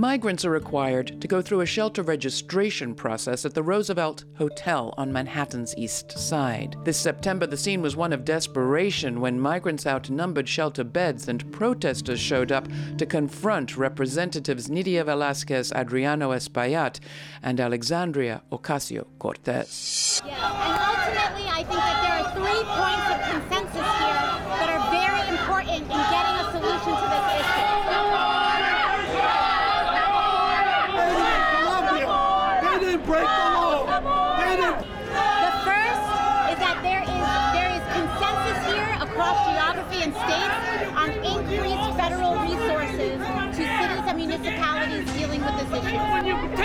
Migrants 0.00 0.46
are 0.46 0.50
required 0.50 1.20
to 1.20 1.28
go 1.28 1.42
through 1.42 1.60
a 1.60 1.66
shelter 1.66 2.02
registration 2.02 2.94
process 2.94 3.44
at 3.44 3.52
the 3.52 3.62
Roosevelt 3.62 4.24
Hotel 4.38 4.94
on 4.96 5.12
Manhattan's 5.12 5.76
East 5.76 6.18
Side. 6.18 6.74
This 6.84 6.96
September, 6.96 7.46
the 7.46 7.58
scene 7.58 7.82
was 7.82 7.96
one 7.96 8.14
of 8.14 8.24
desperation 8.24 9.20
when 9.20 9.38
migrants 9.38 9.86
outnumbered 9.86 10.48
shelter 10.48 10.84
beds 10.84 11.28
and 11.28 11.52
protesters 11.52 12.18
showed 12.18 12.50
up 12.50 12.66
to 12.96 13.04
confront 13.04 13.76
Representatives 13.76 14.70
Nydia 14.70 15.04
Velázquez 15.04 15.70
Adriano 15.76 16.30
Espaillat 16.30 16.98
and 17.42 17.60
Alexandria 17.60 18.40
Ocasio 18.50 19.06
Cortez. 19.18 20.22
Yeah, 20.24 20.32
and 20.32 20.80
ultimately, 21.12 21.46
I 21.46 21.56
think 21.56 21.78
that 21.78 22.00
there 22.00 22.16
are 22.24 22.32
three 22.32 22.64
points 22.64 23.06
of 23.12 23.20
consensus 23.42 23.59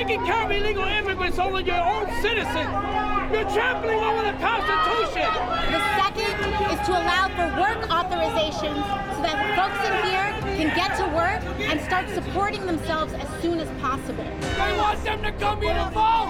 When 0.05 0.13
you're 0.13 0.21
taking 0.21 0.33
care 0.33 0.45
of 0.45 0.51
illegal 0.51 0.83
immigrants 0.83 1.39
over 1.39 1.61
your 1.61 1.81
own 1.81 2.05
citizens, 2.21 2.69
you're 3.33 3.49
trampling 3.49 3.97
over 3.97 4.21
the 4.21 4.37
Constitution. 4.37 5.25
The 5.73 5.81
second 5.97 6.29
is 6.69 6.77
to 6.85 6.93
allow 6.93 7.25
for 7.33 7.49
work 7.59 7.81
authorizations 7.89 8.85
so 9.15 9.21
that 9.25 9.41
folks 9.57 9.81
in 9.81 9.97
here 10.05 10.29
can 10.57 10.69
get 10.77 10.93
to 10.97 11.05
work 11.09 11.41
and 11.59 11.81
start 11.81 12.07
supporting 12.09 12.67
themselves 12.67 13.13
as 13.13 13.27
soon 13.41 13.59
as 13.59 13.67
possible. 13.81 14.27
I 14.59 14.77
want 14.77 15.03
them 15.03 15.23
to 15.23 15.31
come 15.31 15.59
here 15.59 15.73
to 15.73 15.89
vote. 15.89 16.29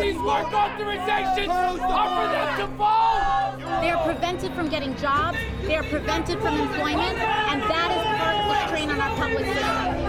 These 0.00 0.16
work 0.16 0.46
authorizations 0.46 1.50
are 1.50 2.08
for 2.16 2.28
them 2.32 2.56
to 2.60 2.66
vote. 2.76 3.58
They 3.82 3.90
are 3.90 4.02
prevented 4.06 4.54
from 4.54 4.70
getting 4.70 4.96
jobs, 4.96 5.36
they 5.64 5.76
are 5.76 5.84
prevented 5.84 6.40
from 6.40 6.58
employment, 6.58 7.18
and 7.20 7.60
that 7.60 7.90
is 7.92 8.02
part 8.16 8.36
of 8.36 8.46
the 8.48 8.66
strain 8.68 8.88
on 8.88 9.02
our 9.02 9.14
public 9.16 9.44
system. 9.44 10.00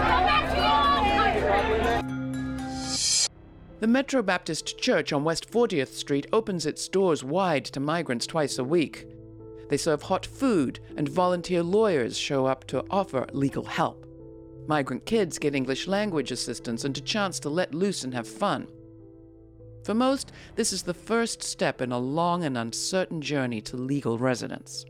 The 3.82 3.88
Metro 3.88 4.22
Baptist 4.22 4.78
Church 4.78 5.12
on 5.12 5.24
West 5.24 5.50
40th 5.50 5.88
Street 5.88 6.28
opens 6.32 6.66
its 6.66 6.86
doors 6.86 7.24
wide 7.24 7.64
to 7.64 7.80
migrants 7.80 8.28
twice 8.28 8.58
a 8.58 8.62
week. 8.62 9.08
They 9.70 9.76
serve 9.76 10.02
hot 10.02 10.24
food, 10.24 10.78
and 10.96 11.08
volunteer 11.08 11.64
lawyers 11.64 12.16
show 12.16 12.46
up 12.46 12.64
to 12.68 12.84
offer 12.90 13.26
legal 13.32 13.64
help. 13.64 14.06
Migrant 14.68 15.04
kids 15.04 15.36
get 15.36 15.56
English 15.56 15.88
language 15.88 16.30
assistance 16.30 16.84
and 16.84 16.96
a 16.96 17.00
chance 17.00 17.40
to 17.40 17.48
let 17.48 17.74
loose 17.74 18.04
and 18.04 18.14
have 18.14 18.28
fun. 18.28 18.68
For 19.84 19.94
most, 19.94 20.30
this 20.54 20.72
is 20.72 20.84
the 20.84 20.94
first 20.94 21.42
step 21.42 21.80
in 21.80 21.90
a 21.90 21.98
long 21.98 22.44
and 22.44 22.56
uncertain 22.56 23.20
journey 23.20 23.60
to 23.62 23.76
legal 23.76 24.16
residence. 24.16 24.84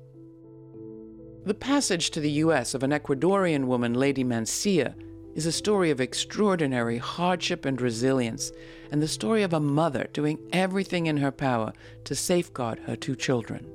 The 1.47 1.55
passage 1.55 2.11
to 2.11 2.21
the 2.21 2.33
U.S. 2.45 2.75
of 2.75 2.83
an 2.83 2.91
Ecuadorian 2.91 3.65
woman, 3.65 3.95
Lady 3.95 4.23
Mancia, 4.23 4.95
is 5.35 5.47
a 5.47 5.53
story 5.53 5.91
of 5.91 6.01
extraordinary 6.01 6.99
hardship 6.99 7.65
and 7.65 7.81
resilience, 7.81 8.53
and 8.91 9.01
the 9.01 9.09
story 9.09 9.43
of 9.43 9.53
a 9.53 9.61
mother 9.61 10.09
doing 10.13 10.39
everything 10.53 11.07
in 11.07 11.17
her 11.19 11.33
power 11.33 11.73
to 12.05 12.15
safeguard 12.15 12.79
her 12.81 12.97
two 12.97 13.17
children. 13.17 13.67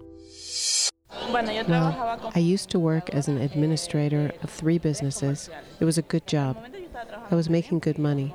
Well, 1.32 2.32
I 2.36 2.40
used 2.40 2.70
to 2.72 2.80
work 2.80 3.10
as 3.10 3.28
an 3.28 3.38
administrator 3.38 4.32
of 4.44 4.50
three 4.50 4.78
businesses. 4.78 5.50
It 5.80 5.86
was 5.86 5.98
a 5.98 6.04
good 6.04 6.28
job. 6.28 6.58
I 7.32 7.36
was 7.36 7.50
making 7.50 7.80
good 7.80 7.98
money. 7.98 8.34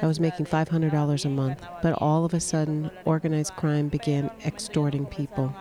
I 0.00 0.06
was 0.06 0.20
making 0.20 0.46
$500 0.46 1.24
a 1.24 1.28
month, 1.28 1.66
but 1.82 1.94
all 1.94 2.24
of 2.24 2.34
a 2.34 2.40
sudden, 2.40 2.90
organized 3.04 3.54
crime 3.54 3.88
began 3.88 4.30
extorting 4.44 5.06
people. 5.06 5.54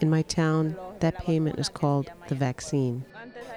In 0.00 0.10
my 0.10 0.22
town, 0.22 0.76
that 1.00 1.18
payment 1.18 1.58
is 1.58 1.68
called 1.68 2.10
the 2.28 2.34
vaccine. 2.34 3.04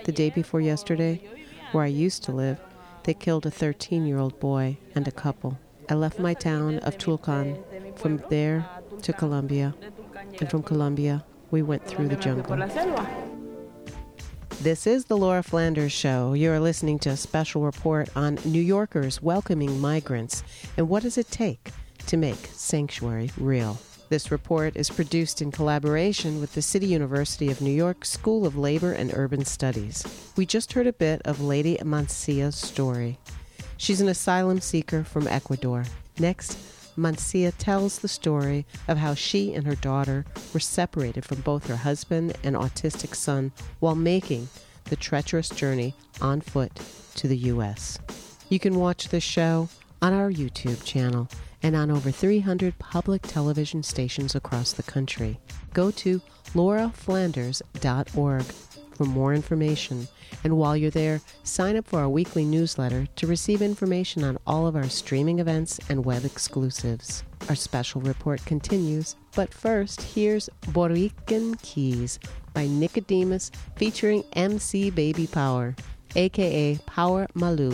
The 0.05 0.11
day 0.11 0.29
before 0.29 0.61
yesterday, 0.61 1.23
where 1.71 1.83
I 1.83 1.87
used 1.87 2.23
to 2.23 2.31
live, 2.31 2.59
they 3.03 3.13
killed 3.13 3.45
a 3.45 3.51
13 3.51 4.05
year 4.05 4.17
old 4.17 4.39
boy 4.39 4.77
and 4.95 5.07
a 5.07 5.11
couple. 5.11 5.57
I 5.89 5.95
left 5.95 6.19
my 6.19 6.33
town 6.33 6.79
of 6.79 6.97
Tulcan 6.97 7.57
from 7.97 8.23
there 8.29 8.65
to 9.01 9.13
Colombia, 9.13 9.73
and 10.39 10.49
from 10.49 10.63
Colombia, 10.63 11.25
we 11.49 11.61
went 11.61 11.85
through 11.85 12.07
the 12.07 12.15
jungle. 12.15 12.55
This 14.61 14.85
is 14.85 15.05
the 15.05 15.17
Laura 15.17 15.41
Flanders 15.41 15.91
Show. 15.91 16.33
You're 16.33 16.59
listening 16.59 16.99
to 16.99 17.09
a 17.09 17.17
special 17.17 17.63
report 17.63 18.09
on 18.15 18.37
New 18.45 18.61
Yorkers 18.61 19.21
welcoming 19.21 19.79
migrants 19.79 20.43
and 20.77 20.87
what 20.87 21.03
does 21.03 21.17
it 21.17 21.31
take 21.31 21.71
to 22.05 22.15
make 22.15 22.49
sanctuary 22.53 23.31
real. 23.37 23.79
This 24.11 24.29
report 24.29 24.75
is 24.75 24.89
produced 24.89 25.41
in 25.41 25.53
collaboration 25.53 26.41
with 26.41 26.53
the 26.53 26.61
City 26.61 26.85
University 26.85 27.49
of 27.49 27.61
New 27.61 27.71
York 27.71 28.03
School 28.03 28.45
of 28.45 28.57
Labor 28.57 28.91
and 28.91 29.09
Urban 29.15 29.45
Studies. 29.45 30.03
We 30.35 30.45
just 30.45 30.73
heard 30.73 30.85
a 30.85 30.91
bit 30.91 31.21
of 31.23 31.39
Lady 31.39 31.77
Mancia's 31.81 32.57
story. 32.57 33.19
She's 33.77 34.01
an 34.01 34.09
asylum 34.09 34.59
seeker 34.59 35.05
from 35.05 35.29
Ecuador. 35.29 35.85
Next, 36.19 36.57
Mancia 36.97 37.53
tells 37.53 37.99
the 37.99 38.09
story 38.09 38.65
of 38.89 38.97
how 38.97 39.13
she 39.13 39.53
and 39.53 39.65
her 39.65 39.75
daughter 39.75 40.25
were 40.53 40.59
separated 40.59 41.23
from 41.23 41.39
both 41.39 41.67
her 41.67 41.77
husband 41.77 42.35
and 42.43 42.57
autistic 42.57 43.15
son 43.15 43.53
while 43.79 43.95
making 43.95 44.49
the 44.89 44.97
treacherous 44.97 45.47
journey 45.47 45.95
on 46.19 46.41
foot 46.41 46.73
to 47.15 47.29
the 47.29 47.37
U.S. 47.37 47.97
You 48.49 48.59
can 48.59 48.75
watch 48.75 49.07
this 49.07 49.23
show 49.23 49.69
on 50.01 50.11
our 50.11 50.29
YouTube 50.29 50.83
channel 50.83 51.29
and 51.63 51.75
on 51.75 51.91
over 51.91 52.11
300 52.11 52.77
public 52.79 53.21
television 53.21 53.83
stations 53.83 54.35
across 54.35 54.73
the 54.73 54.83
country. 54.83 55.39
Go 55.73 55.91
to 55.91 56.21
lauraflanders.org 56.53 58.43
for 59.01 59.05
more 59.05 59.33
information. 59.33 60.07
And 60.43 60.57
while 60.57 60.77
you're 60.77 60.91
there, 60.91 61.21
sign 61.43 61.75
up 61.75 61.87
for 61.87 61.99
our 61.99 62.09
weekly 62.09 62.45
newsletter 62.45 63.07
to 63.15 63.27
receive 63.27 63.61
information 63.61 64.23
on 64.23 64.37
all 64.45 64.67
of 64.67 64.75
our 64.75 64.89
streaming 64.89 65.39
events 65.39 65.79
and 65.89 66.05
web 66.05 66.25
exclusives. 66.25 67.23
Our 67.49 67.55
special 67.55 68.01
report 68.01 68.45
continues, 68.45 69.15
but 69.35 69.53
first, 69.53 70.01
here's 70.01 70.49
Boricua 70.67 71.61
Keys 71.61 72.19
by 72.53 72.67
Nicodemus 72.67 73.51
featuring 73.75 74.23
MC 74.33 74.89
Baby 74.89 75.27
Power, 75.27 75.75
aka 76.15 76.77
Power 76.85 77.27
Malu, 77.33 77.71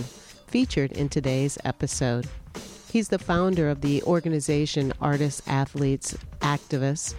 featured 0.48 0.94
in 0.94 1.10
today's 1.10 1.58
episode. 1.65 2.27
He's 2.89 3.10
the 3.10 3.20
founder 3.20 3.70
of 3.70 3.82
the 3.82 4.01
organization 4.03 4.94
Artists, 5.01 5.41
Athletes, 5.48 6.17
Activists 6.39 7.13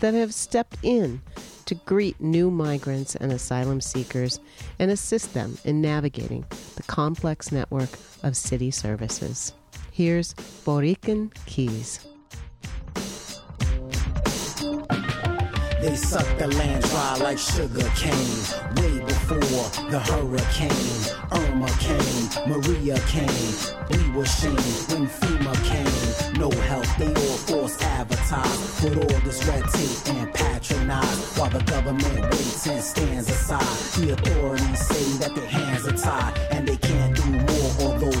that 0.00 0.14
have 0.14 0.34
stepped 0.34 0.76
in 0.82 1.22
to 1.64 1.74
greet 1.74 2.20
new 2.20 2.50
migrants 2.50 3.16
and 3.16 3.32
asylum 3.32 3.80
seekers 3.80 4.38
and 4.78 4.90
assist 4.90 5.32
them 5.34 5.56
in 5.64 5.80
navigating 5.80 6.44
the 6.76 6.82
complex 6.82 7.50
network 7.50 7.88
of 8.22 8.36
city 8.36 8.70
services. 8.70 9.54
Here's 9.92 10.34
Boricua 10.64 11.32
Keys. 11.46 12.06
They 15.84 15.96
suck 15.96 16.26
the 16.38 16.46
land 16.46 16.82
dry 16.84 17.16
like 17.18 17.36
sugar 17.36 17.86
cane. 17.94 18.40
Way 18.76 19.04
before 19.04 19.68
the 19.90 20.00
hurricane. 20.00 21.04
Irma 21.30 21.68
came, 21.78 22.48
Maria 22.48 22.98
came. 23.00 23.52
We 23.90 24.10
were 24.16 24.24
shamed 24.24 24.58
when 24.88 25.06
FEMA 25.06 25.54
came. 25.62 26.40
No 26.40 26.50
help, 26.50 26.86
they 26.96 27.08
all 27.08 27.36
force 27.44 27.78
advertise. 27.82 28.80
Put 28.80 28.96
all 28.96 29.20
this 29.20 29.44
red 29.44 29.62
tape 29.74 30.16
and 30.16 30.32
patronize. 30.32 31.36
While 31.36 31.50
the 31.50 31.62
government 31.64 32.22
waits 32.32 32.66
and 32.66 32.82
stands 32.82 33.28
aside. 33.28 33.60
The 34.00 34.14
authorities 34.14 34.86
say 34.86 35.18
that 35.18 35.34
their 35.34 35.46
hands 35.46 35.86
are 35.86 35.98
tied. 35.98 36.38
And 36.50 36.66
they 36.66 36.78
can't 36.78 37.13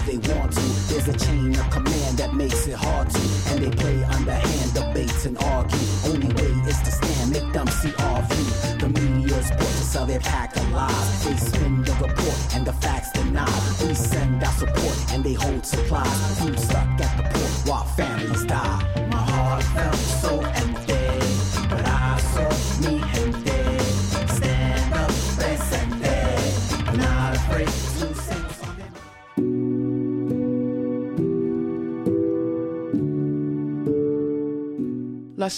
they 0.06 0.18
want 0.32 0.52
to. 0.52 0.60
There's 0.88 1.08
a 1.08 1.16
chain 1.16 1.50
of 1.58 1.70
command 1.70 2.18
that 2.18 2.34
makes 2.34 2.66
it 2.66 2.74
hard 2.74 3.10
to. 3.10 3.20
And 3.50 3.64
they 3.64 3.70
play 3.70 4.04
underhand 4.04 4.74
debates 4.74 5.24
and 5.26 5.36
argue. 5.38 5.78
Only 6.06 6.28
way 6.28 6.52
is 6.68 6.78
to 6.82 6.90
stand, 6.90 7.32
make 7.32 7.52
them 7.52 7.66
see 7.68 7.92
our 7.98 8.22
view. 8.22 8.78
The 8.78 8.88
media's 8.88 9.50
to 9.50 9.64
sell 9.64 10.06
their 10.06 10.20
pack 10.20 10.56
of 10.56 10.70
lies. 10.72 11.24
They 11.24 11.36
spin 11.36 11.82
the 11.82 11.92
report 11.92 12.54
and 12.54 12.66
the 12.66 12.72
facts 12.72 13.12
deny. 13.12 13.48
We 13.86 13.94
send 13.94 14.42
our 14.42 14.52
support 14.52 14.96
and 15.12 15.24
they 15.24 15.34
hold 15.34 15.64
supplies. 15.64 16.73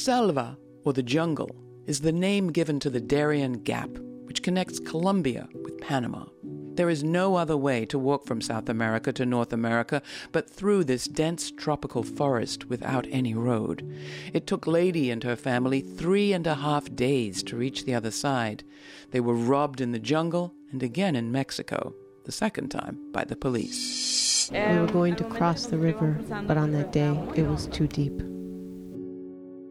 Selva, 0.06 0.56
or 0.84 0.92
the 0.92 1.02
jungle, 1.02 1.50
is 1.84 2.02
the 2.02 2.12
name 2.12 2.52
given 2.52 2.78
to 2.78 2.88
the 2.88 3.00
Darien 3.00 3.54
Gap, 3.54 3.90
which 4.22 4.40
connects 4.40 4.78
Colombia 4.78 5.48
with 5.64 5.80
Panama. 5.80 6.26
There 6.76 6.88
is 6.88 7.02
no 7.02 7.34
other 7.34 7.56
way 7.56 7.84
to 7.86 7.98
walk 7.98 8.24
from 8.24 8.40
South 8.40 8.68
America 8.68 9.12
to 9.14 9.26
North 9.26 9.52
America 9.52 10.00
but 10.30 10.48
through 10.48 10.84
this 10.84 11.08
dense 11.08 11.50
tropical 11.50 12.04
forest 12.04 12.66
without 12.66 13.08
any 13.10 13.34
road. 13.34 13.82
It 14.32 14.46
took 14.46 14.68
Lady 14.68 15.10
and 15.10 15.24
her 15.24 15.34
family 15.34 15.80
three 15.80 16.32
and 16.32 16.46
a 16.46 16.54
half 16.54 16.94
days 16.94 17.42
to 17.42 17.56
reach 17.56 17.84
the 17.84 17.96
other 17.96 18.12
side. 18.12 18.62
They 19.10 19.18
were 19.18 19.34
robbed 19.34 19.80
in 19.80 19.90
the 19.90 19.98
jungle 19.98 20.54
and 20.70 20.84
again 20.84 21.16
in 21.16 21.32
Mexico, 21.32 21.92
the 22.26 22.30
second 22.30 22.68
time 22.68 23.10
by 23.10 23.24
the 23.24 23.34
police. 23.34 24.52
We 24.52 24.78
were 24.78 24.86
going 24.86 25.16
to 25.16 25.24
cross 25.24 25.66
the 25.66 25.78
river, 25.78 26.16
but 26.46 26.56
on 26.56 26.70
that 26.74 26.92
day 26.92 27.10
it 27.34 27.48
was 27.48 27.66
too 27.66 27.88
deep. 27.88 28.22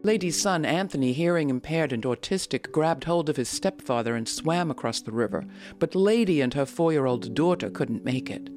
Lady's 0.06 0.40
son, 0.40 0.64
Anthony, 0.64 1.12
hearing 1.12 1.50
impaired 1.50 1.92
and 1.92 2.04
autistic, 2.04 2.70
grabbed 2.70 3.02
hold 3.02 3.28
of 3.28 3.36
his 3.36 3.48
stepfather 3.48 4.14
and 4.14 4.28
swam 4.28 4.70
across 4.70 5.00
the 5.00 5.10
river, 5.10 5.44
but 5.80 5.96
Lady 5.96 6.40
and 6.40 6.54
her 6.54 6.64
four 6.64 6.92
year 6.92 7.06
old 7.06 7.34
daughter 7.34 7.68
couldn't 7.68 8.04
make 8.04 8.30
it. 8.30 8.48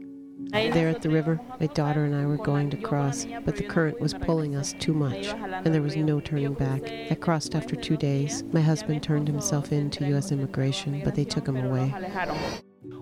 There 0.51 0.89
at 0.89 1.01
the 1.01 1.09
river, 1.09 1.41
my 1.59 1.65
daughter 1.65 2.05
and 2.05 2.15
I 2.15 2.27
were 2.27 2.37
going 2.37 2.69
to 2.69 2.77
cross, 2.77 3.25
but 3.45 3.55
the 3.55 3.63
current 3.63 3.99
was 3.99 4.13
pulling 4.13 4.55
us 4.55 4.75
too 4.77 4.93
much, 4.93 5.25
and 5.29 5.73
there 5.73 5.81
was 5.81 5.95
no 5.95 6.19
turning 6.19 6.53
back. 6.53 6.83
I 7.09 7.15
crossed 7.15 7.55
after 7.55 7.75
two 7.75 7.97
days. 7.97 8.43
My 8.53 8.61
husband 8.61 9.01
turned 9.01 9.27
himself 9.27 9.71
in 9.71 9.89
to 9.89 10.05
U.S. 10.09 10.31
immigration, 10.31 11.01
but 11.03 11.15
they 11.15 11.25
took 11.25 11.47
him 11.47 11.57
away. 11.57 11.91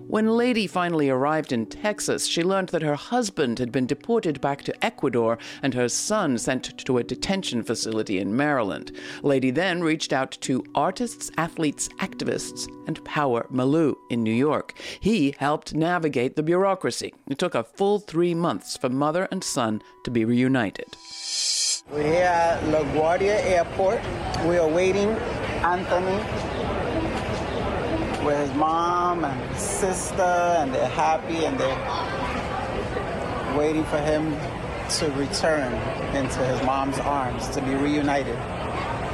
When 0.08 0.38
Lady 0.38 0.66
finally 0.66 1.10
arrived 1.10 1.52
in 1.52 1.66
Texas, 1.66 2.26
she 2.26 2.42
learned 2.42 2.70
that 2.70 2.80
her 2.80 2.94
husband 2.94 3.58
had 3.58 3.70
been 3.70 3.84
deported 3.84 4.40
back 4.40 4.62
to 4.62 4.84
Ecuador 4.84 5.36
and 5.62 5.74
her 5.74 5.90
son 5.90 6.38
sent 6.38 6.78
to 6.78 6.96
a 6.96 7.04
detention 7.04 7.62
facility 7.62 8.18
in 8.18 8.34
Maryland. 8.34 8.90
Lady 9.22 9.50
then 9.50 9.82
reached 9.82 10.14
out 10.14 10.30
to 10.40 10.64
artists, 10.74 11.30
athletes, 11.36 11.90
activists, 11.98 12.66
and 12.86 13.04
Power 13.04 13.46
Malu 13.50 13.96
in 14.08 14.22
New 14.22 14.32
York. 14.32 14.72
He 14.98 15.34
helped 15.36 15.74
navigate 15.74 16.36
the 16.36 16.42
bureaucracy. 16.42 17.12
It 17.28 17.36
took 17.36 17.54
a 17.54 17.62
full 17.62 17.98
three 17.98 18.34
months 18.34 18.78
for 18.78 18.88
mother 18.88 19.28
and 19.30 19.44
son 19.44 19.82
to 20.04 20.10
be 20.10 20.24
reunited. 20.24 20.96
We're 21.92 22.02
here 22.02 22.24
at 22.24 22.62
LaGuardia 22.62 23.44
Airport. 23.44 24.00
We 24.46 24.56
are 24.56 24.68
waiting 24.68 25.10
Anthony 25.60 26.57
with 28.28 28.46
his 28.46 28.54
mom 28.58 29.24
and 29.24 29.50
his 29.54 29.62
sister, 29.62 30.22
and 30.22 30.74
they're 30.74 30.86
happy 30.86 31.46
and 31.46 31.58
they're 31.58 33.56
waiting 33.56 33.84
for 33.84 33.96
him 33.96 34.36
to 34.90 35.10
return 35.12 35.72
into 36.14 36.44
his 36.44 36.62
mom's 36.62 36.98
arms 36.98 37.48
to 37.48 37.62
be 37.62 37.74
reunited. 37.74 38.36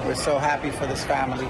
We're 0.05 0.17
so 0.17 0.37
happy 0.37 0.71
for 0.71 0.87
this 0.87 1.05
family. 1.05 1.47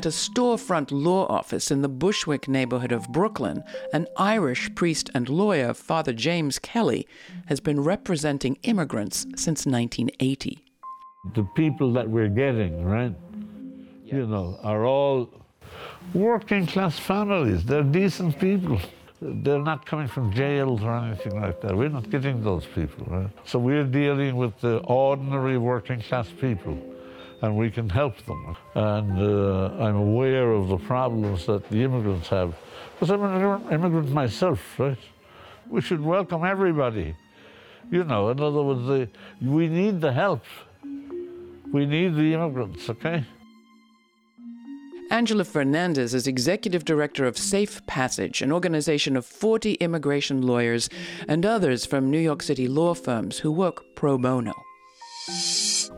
At 0.00 0.06
a 0.06 0.08
storefront 0.08 0.88
law 0.92 1.26
office 1.26 1.70
in 1.70 1.82
the 1.82 1.88
Bushwick 1.90 2.48
neighborhood 2.48 2.90
of 2.90 3.12
Brooklyn, 3.12 3.62
an 3.92 4.06
Irish 4.16 4.74
priest 4.74 5.10
and 5.12 5.28
lawyer, 5.28 5.74
Father 5.74 6.14
James 6.14 6.58
Kelly, 6.58 7.06
has 7.48 7.60
been 7.60 7.80
representing 7.80 8.56
immigrants 8.62 9.26
since 9.36 9.66
1980. 9.66 10.64
The 11.34 11.44
people 11.54 11.92
that 11.92 12.08
we're 12.08 12.30
getting, 12.30 12.82
right, 12.82 13.14
you 14.06 14.26
know, 14.26 14.58
are 14.62 14.86
all 14.86 15.28
working 16.14 16.66
class 16.66 16.98
families. 16.98 17.62
They're 17.66 17.82
decent 17.82 18.38
people. 18.40 18.80
They're 19.20 19.58
not 19.58 19.84
coming 19.84 20.08
from 20.08 20.32
jails 20.32 20.82
or 20.82 20.96
anything 20.96 21.38
like 21.38 21.60
that. 21.60 21.76
We're 21.76 21.90
not 21.90 22.08
getting 22.08 22.42
those 22.42 22.64
people, 22.64 23.04
right? 23.04 23.28
So 23.44 23.58
we're 23.58 23.84
dealing 23.84 24.36
with 24.36 24.58
the 24.62 24.78
ordinary 24.78 25.58
working 25.58 26.00
class 26.00 26.30
people 26.40 26.89
and 27.42 27.56
we 27.56 27.70
can 27.70 27.88
help 27.88 28.16
them. 28.26 28.56
And 28.74 29.18
uh, 29.18 29.82
I'm 29.82 29.96
aware 29.96 30.52
of 30.52 30.68
the 30.68 30.76
problems 30.76 31.46
that 31.46 31.68
the 31.70 31.82
immigrants 31.82 32.28
have. 32.28 32.54
Because 32.94 33.10
I'm 33.10 33.22
an 33.22 33.72
immigrant 33.72 34.10
myself, 34.10 34.78
right? 34.78 34.98
We 35.68 35.80
should 35.80 36.00
welcome 36.02 36.44
everybody. 36.44 37.16
You 37.90 38.04
know, 38.04 38.28
in 38.28 38.40
other 38.40 38.62
words, 38.62 38.86
the, 38.86 39.08
we 39.40 39.68
need 39.68 40.00
the 40.00 40.12
help. 40.12 40.44
We 41.72 41.86
need 41.86 42.14
the 42.14 42.34
immigrants, 42.34 42.90
okay? 42.90 43.24
Angela 45.10 45.44
Fernandez 45.44 46.14
is 46.14 46.28
executive 46.28 46.84
director 46.84 47.26
of 47.26 47.36
Safe 47.36 47.84
Passage, 47.86 48.42
an 48.42 48.52
organization 48.52 49.16
of 49.16 49.26
40 49.26 49.74
immigration 49.74 50.42
lawyers 50.42 50.88
and 51.26 51.44
others 51.44 51.84
from 51.84 52.10
New 52.10 52.18
York 52.18 52.42
City 52.42 52.68
law 52.68 52.94
firms 52.94 53.38
who 53.38 53.50
work 53.50 53.82
pro 53.96 54.18
bono. 54.18 54.54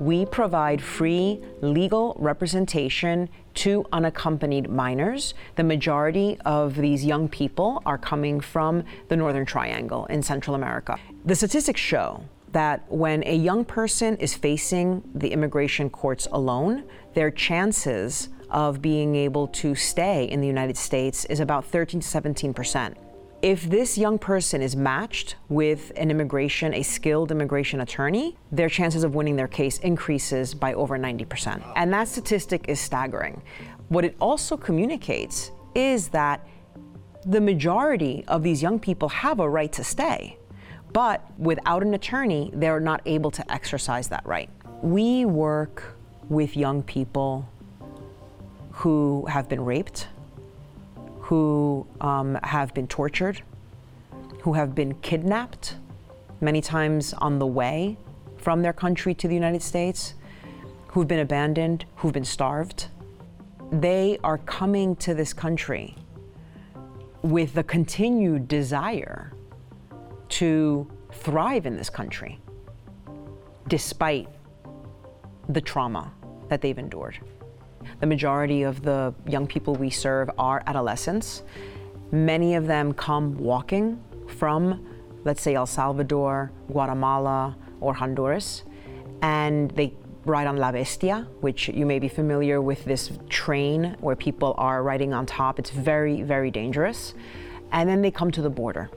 We 0.01 0.27
provide 0.27 0.83
free 0.83 1.41
legal 1.61 2.17
representation 2.19 3.29
to 3.55 3.85
unaccompanied 3.93 4.69
minors. 4.71 5.35
The 5.57 5.65
majority 5.65 6.39
of 6.45 6.75
these 6.75 7.05
young 7.05 7.29
people 7.29 7.83
are 7.87 7.99
coming 7.99 8.41
from 8.41 8.85
the 9.09 9.17
Northern 9.17 9.47
Triangle 9.47 10.07
in 10.07 10.23
Central 10.23 10.57
America. 10.57 10.99
The 11.25 11.37
statistics 11.37 11.81
show 11.81 12.25
that 12.53 12.85
when 12.91 13.23
a 13.25 13.35
young 13.37 13.65
person 13.65 14.17
is 14.17 14.35
facing 14.35 15.03
the 15.15 15.29
immigration 15.33 15.89
courts 15.89 16.27
alone, 16.33 16.85
their 17.15 17.31
chances 17.31 18.29
of 18.51 18.83
being 18.83 19.15
able 19.17 19.47
to 19.49 19.75
stay 19.75 20.25
in 20.25 20.41
the 20.41 20.47
United 20.47 20.77
States 20.77 21.25
is 21.27 21.41
about 21.41 21.65
13 21.65 22.01
to 22.01 22.07
17 22.07 22.53
percent. 22.53 22.97
If 23.43 23.69
this 23.69 23.99
young 23.99 24.21
person 24.21 24.63
is 24.63 24.77
matched 24.77 25.35
with 25.49 25.91
an 25.97 26.13
immigration, 26.13 26.73
a 26.75 26.85
skilled 26.85 27.33
immigration 27.33 27.81
attorney, 27.81 28.37
their 28.53 28.69
chances 28.69 29.03
of 29.03 29.17
winning 29.17 29.35
their 29.35 29.49
case 29.49 29.79
increases 29.79 30.55
by 30.55 30.75
over 30.75 30.97
90%. 30.97 31.61
And 31.75 31.93
that 31.93 32.07
statistic 32.07 32.67
is 32.69 32.79
staggering. 32.79 33.43
What 33.89 34.05
it 34.05 34.15
also 34.21 34.57
communicates 34.57 35.51
is 35.75 36.07
that 36.11 36.47
the 37.27 37.41
majority 37.41 38.25
of 38.29 38.45
these 38.45 38.63
young 38.63 38.79
people 38.79 39.09
have 39.09 39.41
a 39.41 39.49
right 39.49 39.73
to 39.73 39.83
stay, 39.83 40.39
but 40.93 41.29
without 41.37 41.83
an 41.83 41.95
attorney, 41.95 42.53
they're 42.55 42.79
not 42.79 43.03
able 43.07 43.33
to 43.33 43.53
exercise 43.53 44.07
that 44.07 44.25
right. 44.25 44.51
We 44.83 45.25
work 45.25 45.97
with 46.29 46.57
young 46.57 46.85
people 46.85 47.49
who 48.71 49.27
have 49.27 49.49
been 49.49 49.65
raped, 49.65 50.07
who 51.33 51.87
um, 52.03 52.39
have 52.43 52.75
been 52.75 52.87
tortured, 52.87 53.41
who 54.43 54.53
have 54.53 54.75
been 54.75 54.93
kidnapped, 54.97 55.77
many 56.43 56.61
times 56.61 57.15
on 57.15 57.39
the 57.39 57.47
way 57.47 57.97
from 58.37 58.61
their 58.61 58.75
country 58.75 59.15
to 59.15 59.27
the 59.27 59.35
United 59.35 59.63
States, 59.63 60.13
who've 60.89 61.09
been 61.09 61.21
abandoned, 61.21 61.87
who've 61.97 62.13
been 62.13 62.23
starved. 62.23 62.89
They 63.71 64.19
are 64.23 64.37
coming 64.37 64.95
to 64.97 65.15
this 65.15 65.33
country 65.33 65.97
with 67.23 67.55
the 67.55 67.65
continued 67.65 68.47
desire 68.47 69.33
to 70.29 70.87
thrive 71.13 71.65
in 71.65 71.79
this 71.79 71.89
country 71.89 72.43
despite 73.69 74.29
the 75.49 75.63
trauma 75.63 76.13
that 76.51 76.61
they've 76.61 76.77
endured. 76.77 77.19
The 78.01 78.07
majority 78.07 78.63
of 78.63 78.83
the 78.83 79.15
young 79.27 79.47
people 79.47 79.75
we 79.75 79.91
serve 79.91 80.31
are 80.39 80.63
adolescents. 80.67 81.43
Many 82.11 82.55
of 82.55 82.67
them 82.67 82.93
come 82.93 83.37
walking 83.39 84.03
from, 84.27 84.87
let's 85.25 85.43
say, 85.43 85.55
El 85.55 85.67
Salvador, 85.67 86.53
Guatemala, 86.71 87.57
or 87.81 87.95
Honduras, 87.95 88.65
and 89.23 89.71
they 89.73 89.95
ride 90.25 90.47
on 90.47 90.57
La 90.57 90.71
Bestia, 90.71 91.27
which 91.41 91.69
you 91.69 91.85
may 91.85 91.99
be 91.99 92.09
familiar 92.09 92.61
with 92.61 92.85
this 92.85 93.11
train 93.29 93.97
where 94.01 94.15
people 94.15 94.55
are 94.57 94.83
riding 94.83 95.13
on 95.13 95.27
top. 95.27 95.59
It's 95.59 95.71
very, 95.71 96.23
very 96.23 96.51
dangerous. 96.51 97.15
And 97.73 97.89
then 97.89 98.03
they 98.03 98.11
come 98.11 98.31
to 98.33 98.43
the 98.43 98.51
border. 98.51 98.91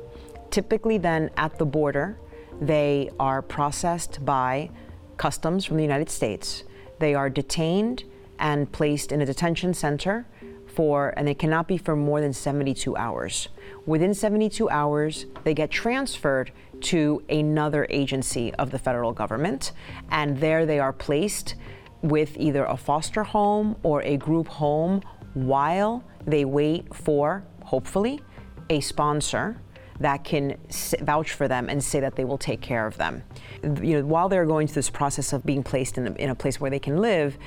Typically, 0.52 0.98
then 0.98 1.30
at 1.38 1.58
the 1.58 1.66
border, 1.66 2.20
they 2.62 3.10
are 3.20 3.42
processed 3.42 4.24
by 4.24 4.70
customs 5.18 5.66
from 5.66 5.78
the 5.78 5.84
United 5.84 6.10
States. 6.10 6.64
They 7.00 7.16
are 7.16 7.30
detained 7.30 8.04
and 8.40 8.72
placed 8.72 9.12
in 9.12 9.22
a 9.22 9.26
detention 9.26 9.74
center 9.74 10.26
for, 10.68 11.14
and 11.16 11.30
it 11.30 11.40
cannot 11.40 11.68
be 11.68 11.78
for 11.78 11.96
more 11.96 12.22
than 12.22 12.34
72 12.34 12.96
hours. 12.98 13.48
Within 13.86 14.14
72 14.14 14.70
hours, 14.70 15.26
they 15.44 15.54
get 15.54 15.72
transferred 15.72 16.52
to 16.82 17.24
another 17.30 17.88
agency 17.90 18.54
of 18.56 18.72
the 18.72 18.80
federal 18.80 19.14
government, 19.14 19.72
and 20.12 20.38
there 20.38 20.66
they 20.66 20.80
are 20.80 20.94
placed 20.94 21.56
with 22.02 22.38
either 22.38 22.66
a 22.66 22.78
foster 22.78 23.24
home 23.24 23.76
or 23.84 24.02
a 24.04 24.18
group 24.18 24.48
home 24.48 25.02
while 25.34 26.04
they 26.26 26.46
wait 26.46 26.94
for, 26.94 27.44
hopefully, 27.64 28.22
a 28.70 28.80
sponsor 28.82 29.62
that 30.00 30.24
can 30.24 30.58
vouch 31.02 31.32
for 31.32 31.48
them 31.48 31.70
and 31.70 31.82
say 31.84 32.00
that 32.00 32.16
they 32.16 32.26
will 32.26 32.38
take 32.38 32.62
care 32.62 32.86
of 32.86 32.98
them. 32.98 33.24
You 33.64 34.02
know, 34.02 34.06
while 34.06 34.28
they're 34.28 34.46
going 34.46 34.68
through 34.68 34.76
this 34.76 34.90
process 34.90 35.32
of 35.32 35.46
being 35.46 35.64
placed 35.64 35.98
in 35.98 36.08
a, 36.08 36.12
in 36.14 36.30
a 36.30 36.36
place 36.36 36.60
where 36.60 36.70
they 36.70 36.80
can 36.80 36.98
live, 36.98 37.38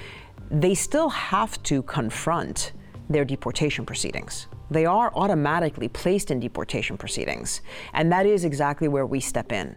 they 0.51 0.75
still 0.75 1.09
have 1.09 1.63
to 1.65 1.83
confront 1.83 2.73
their 3.11 3.25
deportation 3.25 3.87
proceedings. 3.87 4.49
They 4.71 4.85
are 4.85 5.13
automatically 5.15 5.89
placed 5.89 6.31
in 6.31 6.41
deportation 6.41 6.97
proceedings, 6.97 7.63
and 7.95 8.13
that 8.13 8.27
is 8.27 8.45
exactly 8.45 8.89
where 8.89 9.07
we 9.07 9.21
step 9.21 9.53
in. 9.53 9.77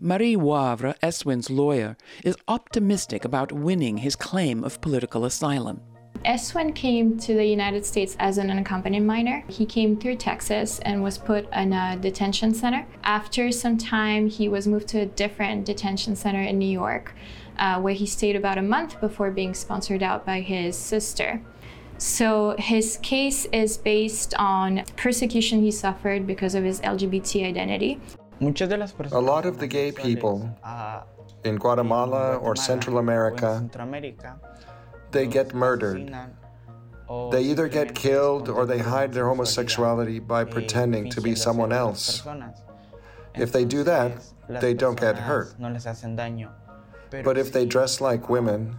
Marie 0.00 0.34
Wavre, 0.34 0.98
Eswin's 1.00 1.48
lawyer, 1.48 1.96
is 2.24 2.36
optimistic 2.48 3.24
about 3.24 3.52
winning 3.52 3.98
his 3.98 4.16
claim 4.16 4.64
of 4.64 4.80
political 4.80 5.24
asylum. 5.24 5.80
Eswin 6.24 6.74
came 6.74 7.18
to 7.18 7.34
the 7.34 7.44
United 7.44 7.84
States 7.86 8.16
as 8.18 8.38
an 8.38 8.50
unaccompanied 8.50 9.02
minor. 9.02 9.44
He 9.48 9.66
came 9.66 9.96
through 9.96 10.16
Texas 10.16 10.78
and 10.80 11.02
was 11.02 11.18
put 11.18 11.52
in 11.52 11.72
a 11.72 11.96
detention 12.00 12.54
center. 12.54 12.86
After 13.02 13.50
some 13.50 13.78
time, 13.78 14.28
he 14.28 14.48
was 14.48 14.66
moved 14.66 14.88
to 14.88 15.00
a 15.00 15.06
different 15.06 15.66
detention 15.66 16.14
center 16.14 16.42
in 16.42 16.58
New 16.58 16.70
York, 16.70 17.14
uh, 17.58 17.80
where 17.80 17.94
he 17.94 18.06
stayed 18.06 18.36
about 18.36 18.58
a 18.58 18.62
month 18.62 19.00
before 19.00 19.30
being 19.30 19.54
sponsored 19.54 20.02
out 20.02 20.24
by 20.24 20.40
his 20.40 20.76
sister. 20.76 21.40
So 21.98 22.56
his 22.58 22.98
case 23.02 23.46
is 23.52 23.78
based 23.78 24.34
on 24.38 24.84
persecution 24.96 25.62
he 25.62 25.70
suffered 25.70 26.26
because 26.26 26.54
of 26.54 26.64
his 26.64 26.80
LGBT 26.80 27.46
identity. 27.46 28.00
A 28.40 29.20
lot 29.20 29.46
of 29.46 29.58
the 29.58 29.68
gay 29.68 29.92
people 29.92 30.50
in 31.44 31.56
Guatemala 31.56 32.36
or 32.38 32.56
Central 32.56 32.98
America, 32.98 33.68
they 35.12 35.26
get 35.26 35.54
murdered. 35.54 36.12
They 37.30 37.42
either 37.42 37.68
get 37.68 37.94
killed 37.94 38.48
or 38.48 38.66
they 38.66 38.78
hide 38.78 39.12
their 39.12 39.28
homosexuality 39.28 40.18
by 40.18 40.44
pretending 40.44 41.10
to 41.10 41.20
be 41.20 41.34
someone 41.34 41.72
else. 41.72 42.26
If 43.34 43.52
they 43.52 43.64
do 43.64 43.82
that, 43.84 44.24
they 44.48 44.74
don't 44.74 44.98
get 44.98 45.16
hurt. 45.16 45.54
But 47.24 47.36
if 47.36 47.52
they 47.52 47.66
dress 47.66 48.00
like 48.00 48.28
women, 48.28 48.76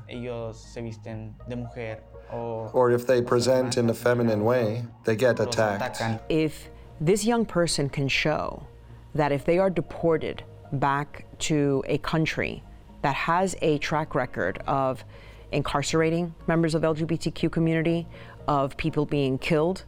or 2.32 2.92
if 2.92 3.06
they 3.06 3.22
present 3.22 3.78
in 3.78 3.90
a 3.90 3.94
feminine 3.94 4.44
way, 4.44 4.84
they 5.04 5.16
get 5.16 5.40
attacked. 5.40 6.02
If 6.30 6.70
this 7.00 7.26
young 7.26 7.46
person 7.46 7.90
can 7.90 8.08
show 8.08 8.66
that 9.14 9.32
if 9.32 9.46
they 9.46 9.60
are 9.60 9.70
deported 9.70 10.44
back 10.74 11.26
to 11.38 11.84
a 11.88 12.00
country 12.00 12.64
that 13.04 13.14
has 13.14 13.56
a 13.62 13.78
track 13.78 14.16
record 14.16 14.58
of 14.66 15.04
incarcerating 15.52 16.34
members 16.48 16.74
of 16.74 16.82
LGBTQ 16.82 17.52
community, 17.52 18.08
of 18.48 18.76
people 18.78 19.06
being 19.06 19.38
killed, 19.38 19.86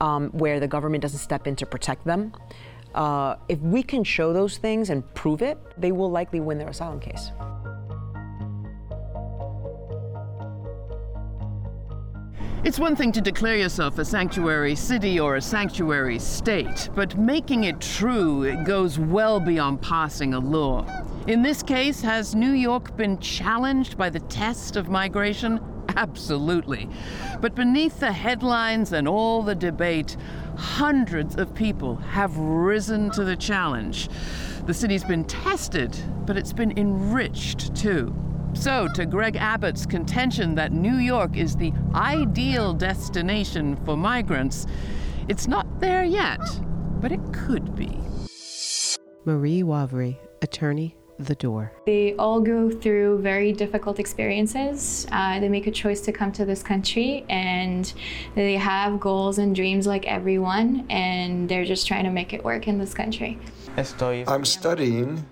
um, 0.00 0.30
where 0.30 0.58
the 0.60 0.68
government 0.68 1.02
doesn't 1.02 1.18
step 1.18 1.46
in 1.46 1.54
to 1.56 1.66
protect 1.66 2.04
them. 2.04 2.32
Uh, 2.94 3.36
if 3.48 3.58
we 3.60 3.82
can 3.82 4.04
show 4.04 4.32
those 4.32 4.56
things 4.56 4.90
and 4.90 5.02
prove 5.14 5.42
it, 5.42 5.58
they 5.76 5.92
will 5.92 6.10
likely 6.10 6.40
win 6.40 6.58
their 6.58 6.68
asylum 6.68 7.00
case. 7.00 7.30
It's 12.64 12.78
one 12.78 12.96
thing 12.96 13.12
to 13.12 13.20
declare 13.20 13.58
yourself 13.58 13.98
a 13.98 14.06
sanctuary 14.06 14.74
city 14.74 15.20
or 15.20 15.36
a 15.36 15.42
sanctuary 15.42 16.18
state, 16.18 16.88
but 16.94 17.14
making 17.14 17.64
it 17.64 17.78
true 17.78 18.56
goes 18.64 18.98
well 18.98 19.38
beyond 19.38 19.82
passing 19.82 20.32
a 20.32 20.38
law. 20.38 20.86
In 21.26 21.42
this 21.42 21.62
case, 21.62 22.00
has 22.00 22.34
New 22.34 22.52
York 22.52 22.96
been 22.96 23.18
challenged 23.18 23.98
by 23.98 24.08
the 24.08 24.20
test 24.20 24.76
of 24.76 24.88
migration? 24.88 25.60
Absolutely. 25.94 26.88
But 27.42 27.54
beneath 27.54 28.00
the 28.00 28.12
headlines 28.12 28.94
and 28.94 29.06
all 29.06 29.42
the 29.42 29.54
debate, 29.54 30.16
hundreds 30.56 31.36
of 31.36 31.54
people 31.54 31.96
have 31.96 32.34
risen 32.38 33.10
to 33.10 33.24
the 33.24 33.36
challenge. 33.36 34.08
The 34.64 34.72
city's 34.72 35.04
been 35.04 35.24
tested, 35.24 35.94
but 36.24 36.38
it's 36.38 36.54
been 36.54 36.78
enriched 36.78 37.74
too. 37.76 38.14
So, 38.54 38.88
to 38.94 39.04
Greg 39.04 39.36
Abbott's 39.36 39.84
contention 39.84 40.54
that 40.54 40.72
New 40.72 40.96
York 40.96 41.36
is 41.36 41.56
the 41.56 41.72
ideal 41.94 42.72
destination 42.72 43.76
for 43.84 43.96
migrants, 43.96 44.66
it's 45.28 45.46
not 45.46 45.80
there 45.80 46.04
yet, 46.04 46.40
but 47.00 47.12
it 47.12 47.20
could 47.32 47.74
be. 47.76 47.98
Marie 49.26 49.62
Wavry, 49.62 50.18
attorney, 50.40 50.96
The 51.18 51.34
Door. 51.34 51.72
They 51.84 52.14
all 52.16 52.40
go 52.40 52.70
through 52.70 53.18
very 53.18 53.52
difficult 53.52 53.98
experiences. 53.98 55.06
Uh, 55.10 55.40
they 55.40 55.48
make 55.48 55.66
a 55.66 55.70
choice 55.70 56.00
to 56.02 56.12
come 56.12 56.30
to 56.32 56.44
this 56.44 56.62
country 56.62 57.26
and 57.28 57.92
they 58.34 58.54
have 58.54 59.00
goals 59.00 59.38
and 59.38 59.54
dreams 59.54 59.86
like 59.86 60.06
everyone, 60.06 60.86
and 60.90 61.48
they're 61.48 61.64
just 61.64 61.86
trying 61.86 62.04
to 62.04 62.10
make 62.10 62.32
it 62.32 62.44
work 62.44 62.68
in 62.68 62.78
this 62.78 62.94
country. 62.94 63.38
I'm 63.76 64.44
studying 64.44 65.26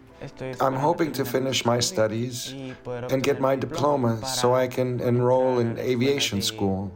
I'm 0.60 0.74
hoping 0.74 1.12
to 1.12 1.24
finish 1.24 1.64
my 1.64 1.80
studies 1.80 2.54
and 2.86 3.22
get 3.22 3.40
my 3.40 3.56
diploma 3.56 4.24
so 4.26 4.54
I 4.54 4.68
can 4.68 5.00
enroll 5.00 5.58
in 5.58 5.78
aviation 5.78 6.42
school 6.42 6.92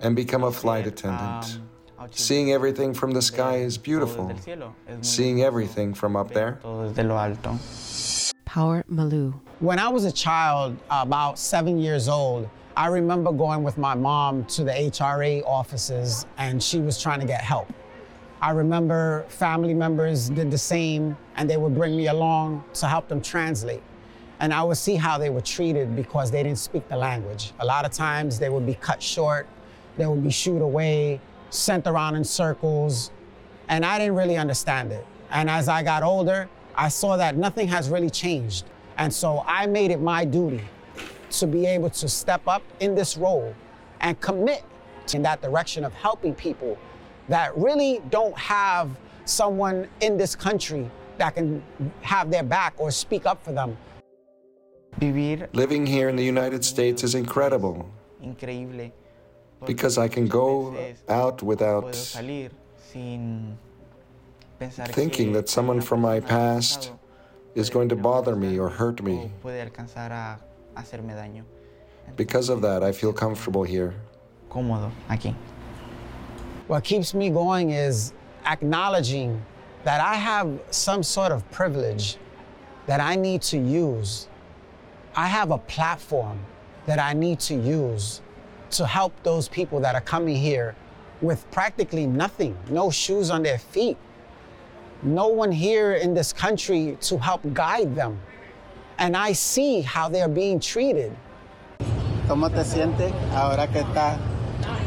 and 0.00 0.16
become 0.16 0.44
a 0.44 0.52
flight 0.52 0.86
attendant. 0.86 1.60
Seeing 2.12 2.52
everything 2.52 2.94
from 2.94 3.10
the 3.12 3.22
sky 3.22 3.56
is 3.56 3.76
beautiful. 3.76 4.32
Seeing 5.02 5.42
everything 5.42 5.92
from 5.94 6.16
up 6.16 6.32
there. 6.32 6.58
Power 8.46 8.84
Malu. 8.88 9.32
When 9.60 9.78
I 9.78 9.88
was 9.88 10.04
a 10.04 10.12
child, 10.12 10.76
about 10.90 11.38
seven 11.38 11.78
years 11.78 12.08
old, 12.08 12.48
I 12.76 12.86
remember 12.86 13.30
going 13.32 13.62
with 13.62 13.76
my 13.78 13.94
mom 13.94 14.44
to 14.46 14.64
the 14.64 14.72
HRA 14.72 15.44
offices 15.44 16.24
and 16.38 16.62
she 16.62 16.80
was 16.80 17.00
trying 17.00 17.20
to 17.20 17.26
get 17.26 17.42
help. 17.42 17.70
I 18.42 18.52
remember 18.52 19.26
family 19.28 19.74
members 19.74 20.30
did 20.30 20.50
the 20.50 20.56
same, 20.56 21.14
and 21.36 21.48
they 21.48 21.58
would 21.58 21.74
bring 21.74 21.94
me 21.94 22.06
along 22.06 22.64
to 22.74 22.88
help 22.88 23.06
them 23.06 23.20
translate. 23.20 23.82
And 24.38 24.54
I 24.54 24.62
would 24.62 24.78
see 24.78 24.96
how 24.96 25.18
they 25.18 25.28
were 25.28 25.42
treated 25.42 25.94
because 25.94 26.30
they 26.30 26.42
didn't 26.42 26.58
speak 26.58 26.88
the 26.88 26.96
language. 26.96 27.52
A 27.60 27.66
lot 27.66 27.84
of 27.84 27.92
times 27.92 28.38
they 28.38 28.48
would 28.48 28.64
be 28.64 28.74
cut 28.74 29.02
short, 29.02 29.46
they 29.98 30.06
would 30.06 30.24
be 30.24 30.30
shooed 30.30 30.62
away, 30.62 31.20
sent 31.50 31.86
around 31.86 32.14
in 32.14 32.24
circles, 32.24 33.10
and 33.68 33.84
I 33.84 33.98
didn't 33.98 34.14
really 34.14 34.38
understand 34.38 34.90
it. 34.90 35.06
And 35.30 35.50
as 35.50 35.68
I 35.68 35.82
got 35.82 36.02
older, 36.02 36.48
I 36.74 36.88
saw 36.88 37.18
that 37.18 37.36
nothing 37.36 37.68
has 37.68 37.90
really 37.90 38.08
changed. 38.08 38.64
And 38.96 39.12
so 39.12 39.44
I 39.46 39.66
made 39.66 39.90
it 39.90 40.00
my 40.00 40.24
duty 40.24 40.62
to 41.32 41.46
be 41.46 41.66
able 41.66 41.90
to 41.90 42.08
step 42.08 42.48
up 42.48 42.62
in 42.80 42.94
this 42.94 43.18
role 43.18 43.54
and 44.00 44.18
commit 44.20 44.64
in 45.12 45.20
that 45.22 45.42
direction 45.42 45.84
of 45.84 45.92
helping 45.92 46.34
people 46.34 46.78
that 47.28 47.56
really 47.56 48.00
don't 48.10 48.36
have 48.36 48.90
someone 49.24 49.88
in 50.00 50.16
this 50.16 50.34
country 50.34 50.90
that 51.18 51.34
can 51.34 51.62
have 52.00 52.30
their 52.30 52.42
back 52.42 52.74
or 52.78 52.90
speak 52.90 53.26
up 53.26 53.44
for 53.44 53.52
them. 53.52 53.76
Living 55.52 55.86
here 55.86 56.08
in 56.08 56.16
the 56.16 56.24
United 56.24 56.64
States 56.64 57.04
is 57.04 57.14
incredible 57.14 57.88
because 59.66 59.98
I 59.98 60.08
can 60.08 60.26
go 60.26 60.74
out 61.08 61.42
without 61.42 61.94
thinking 64.88 65.32
that 65.32 65.48
someone 65.48 65.80
from 65.80 66.00
my 66.00 66.20
past 66.20 66.92
is 67.54 67.70
going 67.70 67.88
to 67.88 67.96
bother 67.96 68.36
me 68.36 68.58
or 68.58 68.68
hurt 68.68 69.02
me. 69.02 69.30
Because 72.16 72.48
of 72.48 72.62
that, 72.62 72.82
I 72.82 72.92
feel 72.92 73.12
comfortable 73.12 73.62
here. 73.62 73.94
What 76.70 76.84
keeps 76.84 77.14
me 77.14 77.30
going 77.30 77.70
is 77.70 78.12
acknowledging 78.46 79.42
that 79.82 80.00
I 80.00 80.14
have 80.14 80.56
some 80.70 81.02
sort 81.02 81.32
of 81.32 81.42
privilege 81.50 82.16
that 82.86 83.00
I 83.00 83.16
need 83.16 83.42
to 83.50 83.58
use. 83.58 84.28
I 85.16 85.26
have 85.26 85.50
a 85.50 85.58
platform 85.58 86.38
that 86.86 87.00
I 87.00 87.12
need 87.12 87.40
to 87.40 87.56
use 87.56 88.22
to 88.70 88.86
help 88.86 89.12
those 89.24 89.48
people 89.48 89.80
that 89.80 89.96
are 89.96 90.00
coming 90.00 90.36
here 90.36 90.76
with 91.20 91.44
practically 91.50 92.06
nothing, 92.06 92.56
no 92.68 92.88
shoes 92.88 93.30
on 93.30 93.42
their 93.42 93.58
feet, 93.58 93.96
no 95.02 95.26
one 95.26 95.50
here 95.50 95.94
in 95.94 96.14
this 96.14 96.32
country 96.32 96.96
to 97.00 97.18
help 97.18 97.40
guide 97.52 97.96
them. 97.96 98.20
And 98.96 99.16
I 99.16 99.32
see 99.32 99.80
how 99.80 100.08
they're 100.08 100.28
being 100.28 100.60
treated. 100.60 101.10
¿Cómo 102.28 102.48
te 102.48 102.62
sientes 102.62 103.12
ahora 103.34 103.66
que? 103.66 104.29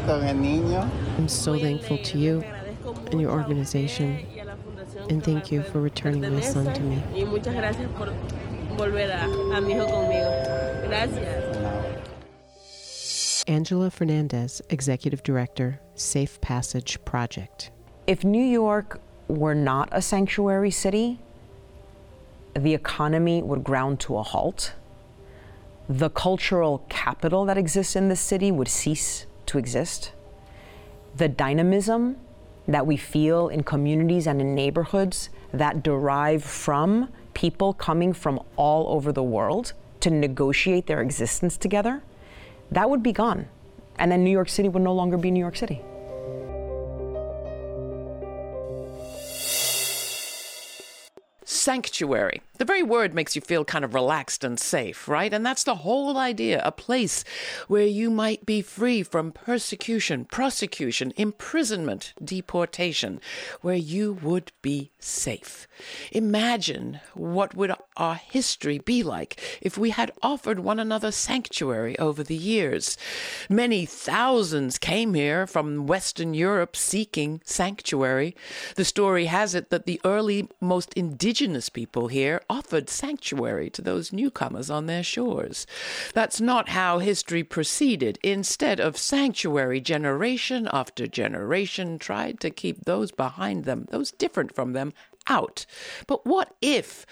I'm 0.06 1.28
so 1.28 1.58
thankful 1.58 1.98
to 1.98 2.18
you 2.18 2.44
and 3.10 3.20
your 3.20 3.30
organization, 3.30 4.26
and 5.08 5.24
thank 5.24 5.50
you 5.50 5.62
for 5.62 5.80
returning 5.80 6.20
my 6.32 6.40
son 6.40 6.72
to 6.74 6.80
me. 6.82 7.02
Angela 13.46 13.90
Fernandez, 13.90 14.62
Executive 14.70 15.22
Director, 15.22 15.80
Safe 15.94 16.40
Passage 16.40 17.02
Project. 17.04 17.70
If 18.06 18.24
New 18.24 18.44
York 18.44 19.00
were 19.28 19.54
not 19.54 19.88
a 19.92 20.02
sanctuary 20.02 20.70
city, 20.70 21.18
the 22.54 22.74
economy 22.74 23.42
would 23.42 23.64
ground 23.64 24.00
to 24.00 24.18
a 24.18 24.22
halt. 24.22 24.74
The 25.88 26.10
cultural 26.10 26.84
capital 26.88 27.44
that 27.46 27.58
exists 27.58 27.96
in 27.96 28.08
the 28.08 28.16
city 28.16 28.50
would 28.52 28.68
cease 28.68 29.26
to 29.46 29.58
exist 29.58 30.12
the 31.16 31.28
dynamism 31.28 32.16
that 32.66 32.86
we 32.86 32.96
feel 32.96 33.48
in 33.48 33.62
communities 33.62 34.26
and 34.26 34.40
in 34.40 34.54
neighborhoods 34.54 35.28
that 35.52 35.82
derive 35.82 36.42
from 36.42 37.08
people 37.34 37.72
coming 37.72 38.12
from 38.12 38.40
all 38.56 38.88
over 38.96 39.12
the 39.12 39.22
world 39.22 39.72
to 40.00 40.10
negotiate 40.10 40.86
their 40.86 41.00
existence 41.00 41.56
together, 41.56 42.02
that 42.70 42.88
would 42.88 43.02
be 43.02 43.12
gone. 43.12 43.48
And 43.96 44.10
then 44.10 44.24
New 44.24 44.30
York 44.30 44.48
City 44.48 44.68
would 44.68 44.82
no 44.82 44.94
longer 44.94 45.16
be 45.16 45.30
New 45.30 45.40
York 45.40 45.56
City. 45.56 45.82
Sanctuary. 51.44 52.40
The 52.56 52.64
very 52.64 52.84
word 52.84 53.14
makes 53.14 53.34
you 53.34 53.42
feel 53.42 53.64
kind 53.64 53.84
of 53.84 53.94
relaxed 53.94 54.44
and 54.44 54.60
safe, 54.60 55.08
right? 55.08 55.32
And 55.34 55.44
that's 55.44 55.64
the 55.64 55.74
whole 55.74 56.16
idea 56.16 56.62
a 56.64 56.70
place 56.70 57.24
where 57.66 57.86
you 57.86 58.10
might 58.10 58.46
be 58.46 58.62
free 58.62 59.02
from 59.02 59.32
persecution, 59.32 60.24
prosecution, 60.24 61.12
imprisonment, 61.16 62.14
deportation, 62.22 63.20
where 63.60 63.74
you 63.74 64.12
would 64.12 64.52
be 64.62 64.92
safe. 65.00 65.66
Imagine 66.12 67.00
what 67.14 67.56
would 67.56 67.72
our 67.96 68.14
history 68.14 68.78
be 68.78 69.02
like 69.02 69.40
if 69.60 69.76
we 69.76 69.90
had 69.90 70.12
offered 70.22 70.60
one 70.60 70.78
another 70.78 71.10
sanctuary 71.10 71.98
over 71.98 72.22
the 72.22 72.36
years. 72.36 72.96
Many 73.48 73.84
thousands 73.84 74.78
came 74.78 75.14
here 75.14 75.46
from 75.48 75.88
Western 75.88 76.34
Europe 76.34 76.76
seeking 76.76 77.40
sanctuary. 77.44 78.36
The 78.76 78.84
story 78.84 79.26
has 79.26 79.56
it 79.56 79.70
that 79.70 79.86
the 79.86 80.00
early, 80.04 80.48
most 80.60 80.94
indigenous 80.94 81.33
people 81.72 82.08
here 82.08 82.40
offered 82.48 82.88
sanctuary 82.88 83.68
to 83.70 83.82
those 83.82 84.12
newcomers 84.12 84.70
on 84.70 84.86
their 84.86 85.02
shores. 85.02 85.66
That's 86.14 86.40
not 86.40 86.70
how 86.70 87.00
history 87.00 87.42
proceeded. 87.42 88.18
Instead 88.22 88.80
of 88.80 88.96
sanctuary, 88.96 89.80
generation 89.80 90.68
after 90.72 91.06
generation 91.06 91.98
tried 91.98 92.40
to 92.40 92.50
keep 92.50 92.84
those 92.84 93.10
behind 93.10 93.64
them, 93.64 93.86
those 93.90 94.12
different 94.12 94.54
from 94.54 94.72
them, 94.72 94.92
out. 95.26 95.66
But 96.06 96.24
what 96.24 96.54
if 96.62 97.04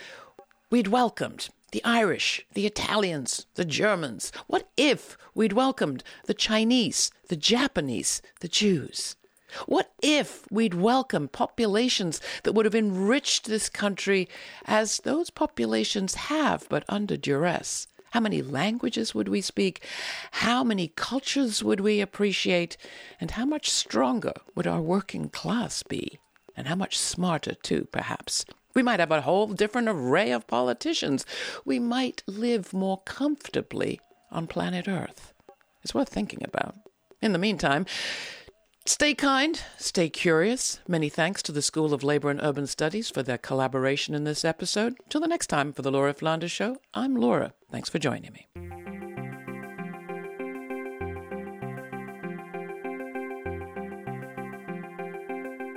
we'd 0.70 0.88
welcomed 0.88 1.48
the 1.72 1.84
Irish, 1.84 2.46
the 2.52 2.66
Italians, 2.66 3.46
the 3.54 3.64
Germans? 3.64 4.30
What 4.46 4.68
if 4.76 5.16
we'd 5.34 5.52
welcomed 5.52 6.04
the 6.26 6.34
Chinese, 6.34 7.10
the 7.28 7.36
Japanese, 7.36 8.22
the 8.40 8.48
Jews? 8.48 9.16
What 9.66 9.92
if 10.02 10.50
we'd 10.50 10.74
welcomed 10.74 11.32
populations 11.32 12.20
that 12.42 12.52
would 12.52 12.64
have 12.64 12.74
enriched 12.74 13.46
this 13.46 13.68
country 13.68 14.28
as 14.64 14.98
those 14.98 15.30
populations 15.30 16.14
have, 16.14 16.68
but 16.68 16.84
under 16.88 17.16
duress? 17.16 17.86
How 18.12 18.20
many 18.20 18.42
languages 18.42 19.14
would 19.14 19.28
we 19.28 19.40
speak? 19.40 19.82
How 20.32 20.62
many 20.62 20.88
cultures 20.88 21.64
would 21.64 21.80
we 21.80 22.00
appreciate? 22.00 22.76
And 23.18 23.30
how 23.30 23.46
much 23.46 23.70
stronger 23.70 24.34
would 24.54 24.66
our 24.66 24.82
working 24.82 25.30
class 25.30 25.82
be? 25.82 26.18
And 26.54 26.66
how 26.66 26.74
much 26.74 26.98
smarter, 26.98 27.54
too, 27.54 27.88
perhaps? 27.90 28.44
We 28.74 28.82
might 28.82 29.00
have 29.00 29.10
a 29.10 29.22
whole 29.22 29.46
different 29.46 29.88
array 29.88 30.30
of 30.30 30.46
politicians. 30.46 31.24
We 31.64 31.78
might 31.78 32.22
live 32.26 32.74
more 32.74 33.00
comfortably 33.06 34.00
on 34.30 34.46
planet 34.46 34.88
Earth. 34.88 35.32
It's 35.82 35.94
worth 35.94 36.10
thinking 36.10 36.42
about. 36.44 36.74
In 37.22 37.32
the 37.32 37.38
meantime, 37.38 37.86
Stay 38.84 39.14
kind, 39.14 39.60
stay 39.78 40.08
curious. 40.08 40.80
Many 40.88 41.08
thanks 41.08 41.40
to 41.44 41.52
the 41.52 41.62
School 41.62 41.94
of 41.94 42.02
Labor 42.02 42.30
and 42.30 42.40
Urban 42.42 42.66
Studies 42.66 43.08
for 43.08 43.22
their 43.22 43.38
collaboration 43.38 44.12
in 44.12 44.24
this 44.24 44.44
episode. 44.44 44.96
Till 45.08 45.20
the 45.20 45.28
next 45.28 45.46
time 45.46 45.72
for 45.72 45.82
the 45.82 45.90
Laura 45.92 46.12
Flanders 46.12 46.50
Show, 46.50 46.78
I'm 46.92 47.14
Laura. 47.14 47.52
Thanks 47.70 47.88
for 47.88 48.00
joining 48.00 48.32
me. 48.32 48.48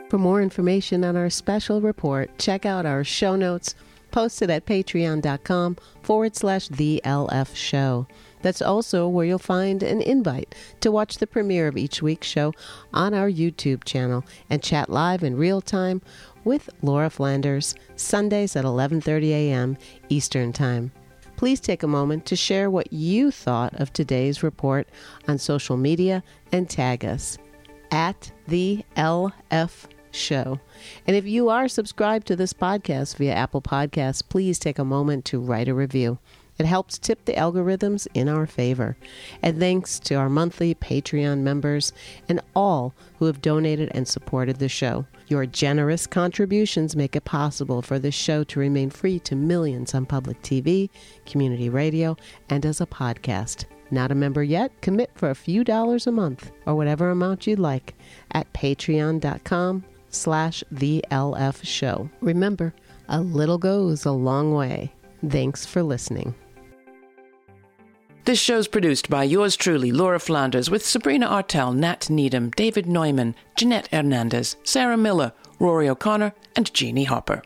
For 0.09 0.17
more 0.17 0.41
information 0.41 1.03
on 1.03 1.15
our 1.15 1.29
special 1.29 1.81
report, 1.81 2.35
check 2.39 2.65
out 2.65 2.87
our 2.87 3.03
show 3.03 3.35
notes 3.35 3.75
posted 4.09 4.49
at 4.49 4.65
patreon.com 4.65 5.77
forward 6.01 6.35
slash 6.35 6.69
the 6.69 7.01
LF 7.03 7.55
show. 7.55 8.07
That's 8.45 8.61
also 8.61 9.07
where 9.07 9.25
you'll 9.25 9.39
find 9.39 9.81
an 9.81 10.03
invite 10.03 10.53
to 10.81 10.91
watch 10.91 11.17
the 11.17 11.25
premiere 11.25 11.67
of 11.67 11.77
each 11.77 12.03
week's 12.03 12.27
show 12.27 12.53
on 12.93 13.15
our 13.15 13.27
YouTube 13.27 13.85
channel 13.85 14.23
and 14.51 14.61
chat 14.61 14.87
live 14.87 15.23
in 15.23 15.35
real 15.35 15.61
time 15.61 15.99
with 16.43 16.69
Laura 16.83 17.09
Flanders, 17.09 17.73
Sundays 17.95 18.55
at 18.55 18.63
11:30 18.63 19.29
a.m. 19.31 19.77
Eastern 20.09 20.53
Time. 20.53 20.91
Please 21.37 21.59
take 21.59 21.81
a 21.81 21.87
moment 21.87 22.27
to 22.27 22.35
share 22.35 22.69
what 22.69 22.93
you 22.93 23.31
thought 23.31 23.73
of 23.81 23.91
today's 23.91 24.43
report 24.43 24.87
on 25.27 25.39
social 25.39 25.75
media 25.75 26.21
and 26.51 26.69
tag 26.69 27.03
us 27.03 27.39
at 27.89 28.31
the 28.47 28.85
LF 28.95 29.87
show. 30.11 30.59
And 31.07 31.15
if 31.15 31.25
you 31.25 31.49
are 31.49 31.67
subscribed 31.67 32.27
to 32.27 32.35
this 32.35 32.53
podcast 32.53 33.15
via 33.15 33.33
Apple 33.33 33.63
Podcasts, 33.63 34.21
please 34.21 34.59
take 34.59 34.77
a 34.77 34.85
moment 34.85 35.25
to 35.25 35.39
write 35.39 35.67
a 35.67 35.73
review. 35.73 36.19
It 36.57 36.65
helps 36.65 36.97
tip 36.97 37.25
the 37.25 37.33
algorithms 37.33 38.07
in 38.13 38.29
our 38.29 38.45
favor. 38.45 38.97
And 39.41 39.59
thanks 39.59 39.99
to 40.01 40.15
our 40.15 40.29
monthly 40.29 40.73
Patreon 40.75 41.39
members 41.39 41.91
and 42.29 42.41
all 42.55 42.93
who 43.19 43.25
have 43.25 43.41
donated 43.41 43.91
and 43.93 44.07
supported 44.07 44.57
the 44.57 44.69
show. 44.69 45.05
Your 45.27 45.45
generous 45.45 46.07
contributions 46.07 46.95
make 46.95 47.15
it 47.15 47.25
possible 47.25 47.81
for 47.81 47.99
this 47.99 48.15
show 48.15 48.43
to 48.45 48.59
remain 48.59 48.89
free 48.89 49.19
to 49.21 49.35
millions 49.35 49.93
on 49.93 50.05
public 50.05 50.41
TV, 50.41 50.89
community 51.25 51.69
radio, 51.69 52.15
and 52.49 52.65
as 52.65 52.79
a 52.79 52.85
podcast. 52.85 53.65
Not 53.91 54.11
a 54.11 54.15
member 54.15 54.43
yet? 54.43 54.71
Commit 54.81 55.11
for 55.15 55.29
a 55.29 55.35
few 55.35 55.63
dollars 55.63 56.07
a 56.07 56.11
month 56.11 56.51
or 56.65 56.75
whatever 56.75 57.09
amount 57.09 57.47
you'd 57.47 57.59
like 57.59 57.95
at 58.31 58.51
patreon.com 58.53 59.83
slash 60.09 60.63
the 60.71 61.03
LF 61.11 61.63
show. 61.65 62.09
Remember, 62.21 62.73
a 63.09 63.21
little 63.21 63.57
goes 63.57 64.05
a 64.05 64.11
long 64.11 64.53
way. 64.53 64.91
Thanks 65.27 65.65
for 65.65 65.83
listening. 65.83 66.35
This 68.25 68.39
show's 68.39 68.67
produced 68.67 69.07
by 69.07 69.23
yours 69.23 69.55
truly, 69.55 69.91
Laura 69.91 70.19
Flanders, 70.19 70.71
with 70.71 70.83
Sabrina 70.83 71.27
Artel, 71.27 71.73
Nat 71.73 72.09
Needham, 72.09 72.49
David 72.49 72.87
Neumann, 72.87 73.35
Jeanette 73.55 73.87
Hernandez, 73.91 74.55
Sarah 74.63 74.97
Miller, 74.97 75.31
Rory 75.59 75.87
O'Connor, 75.87 76.33
and 76.55 76.73
Jeannie 76.73 77.03
Hopper. 77.03 77.43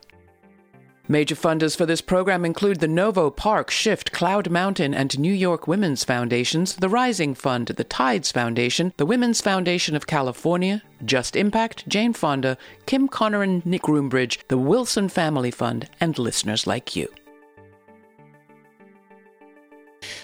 Major 1.09 1.35
funders 1.35 1.75
for 1.75 1.85
this 1.85 1.99
program 1.99 2.45
include 2.45 2.79
the 2.79 2.87
Novo 2.87 3.29
Park, 3.29 3.71
Shift, 3.71 4.13
Cloud 4.13 4.49
Mountain, 4.49 4.93
and 4.93 5.19
New 5.19 5.33
York 5.33 5.67
Women's 5.67 6.05
Foundations, 6.05 6.75
the 6.75 6.87
Rising 6.87 7.33
Fund, 7.33 7.67
the 7.67 7.83
Tides 7.83 8.31
Foundation, 8.31 8.93
the 8.95 9.05
Women's 9.05 9.41
Foundation 9.41 9.97
of 9.97 10.07
California, 10.07 10.81
Just 11.03 11.35
Impact, 11.35 11.89
Jane 11.89 12.13
Fonda, 12.13 12.57
Kim 12.85 13.09
Connor 13.09 13.43
and 13.43 13.65
Nick 13.65 13.81
Roombridge, 13.81 14.47
the 14.47 14.57
Wilson 14.57 15.09
Family 15.09 15.51
Fund, 15.51 15.89
and 15.99 16.17
listeners 16.17 16.65
like 16.65 16.95
you. 16.95 17.09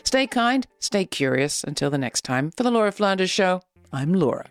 Stay 0.03 0.27
kind, 0.27 0.65
stay 0.79 1.05
curious. 1.05 1.63
Until 1.63 1.89
the 1.89 1.97
next 1.97 2.23
time, 2.23 2.51
for 2.51 2.63
the 2.63 2.71
Laura 2.71 2.91
Flanders 2.91 3.29
Show, 3.29 3.61
I'm 3.91 4.13
Laura. 4.13 4.47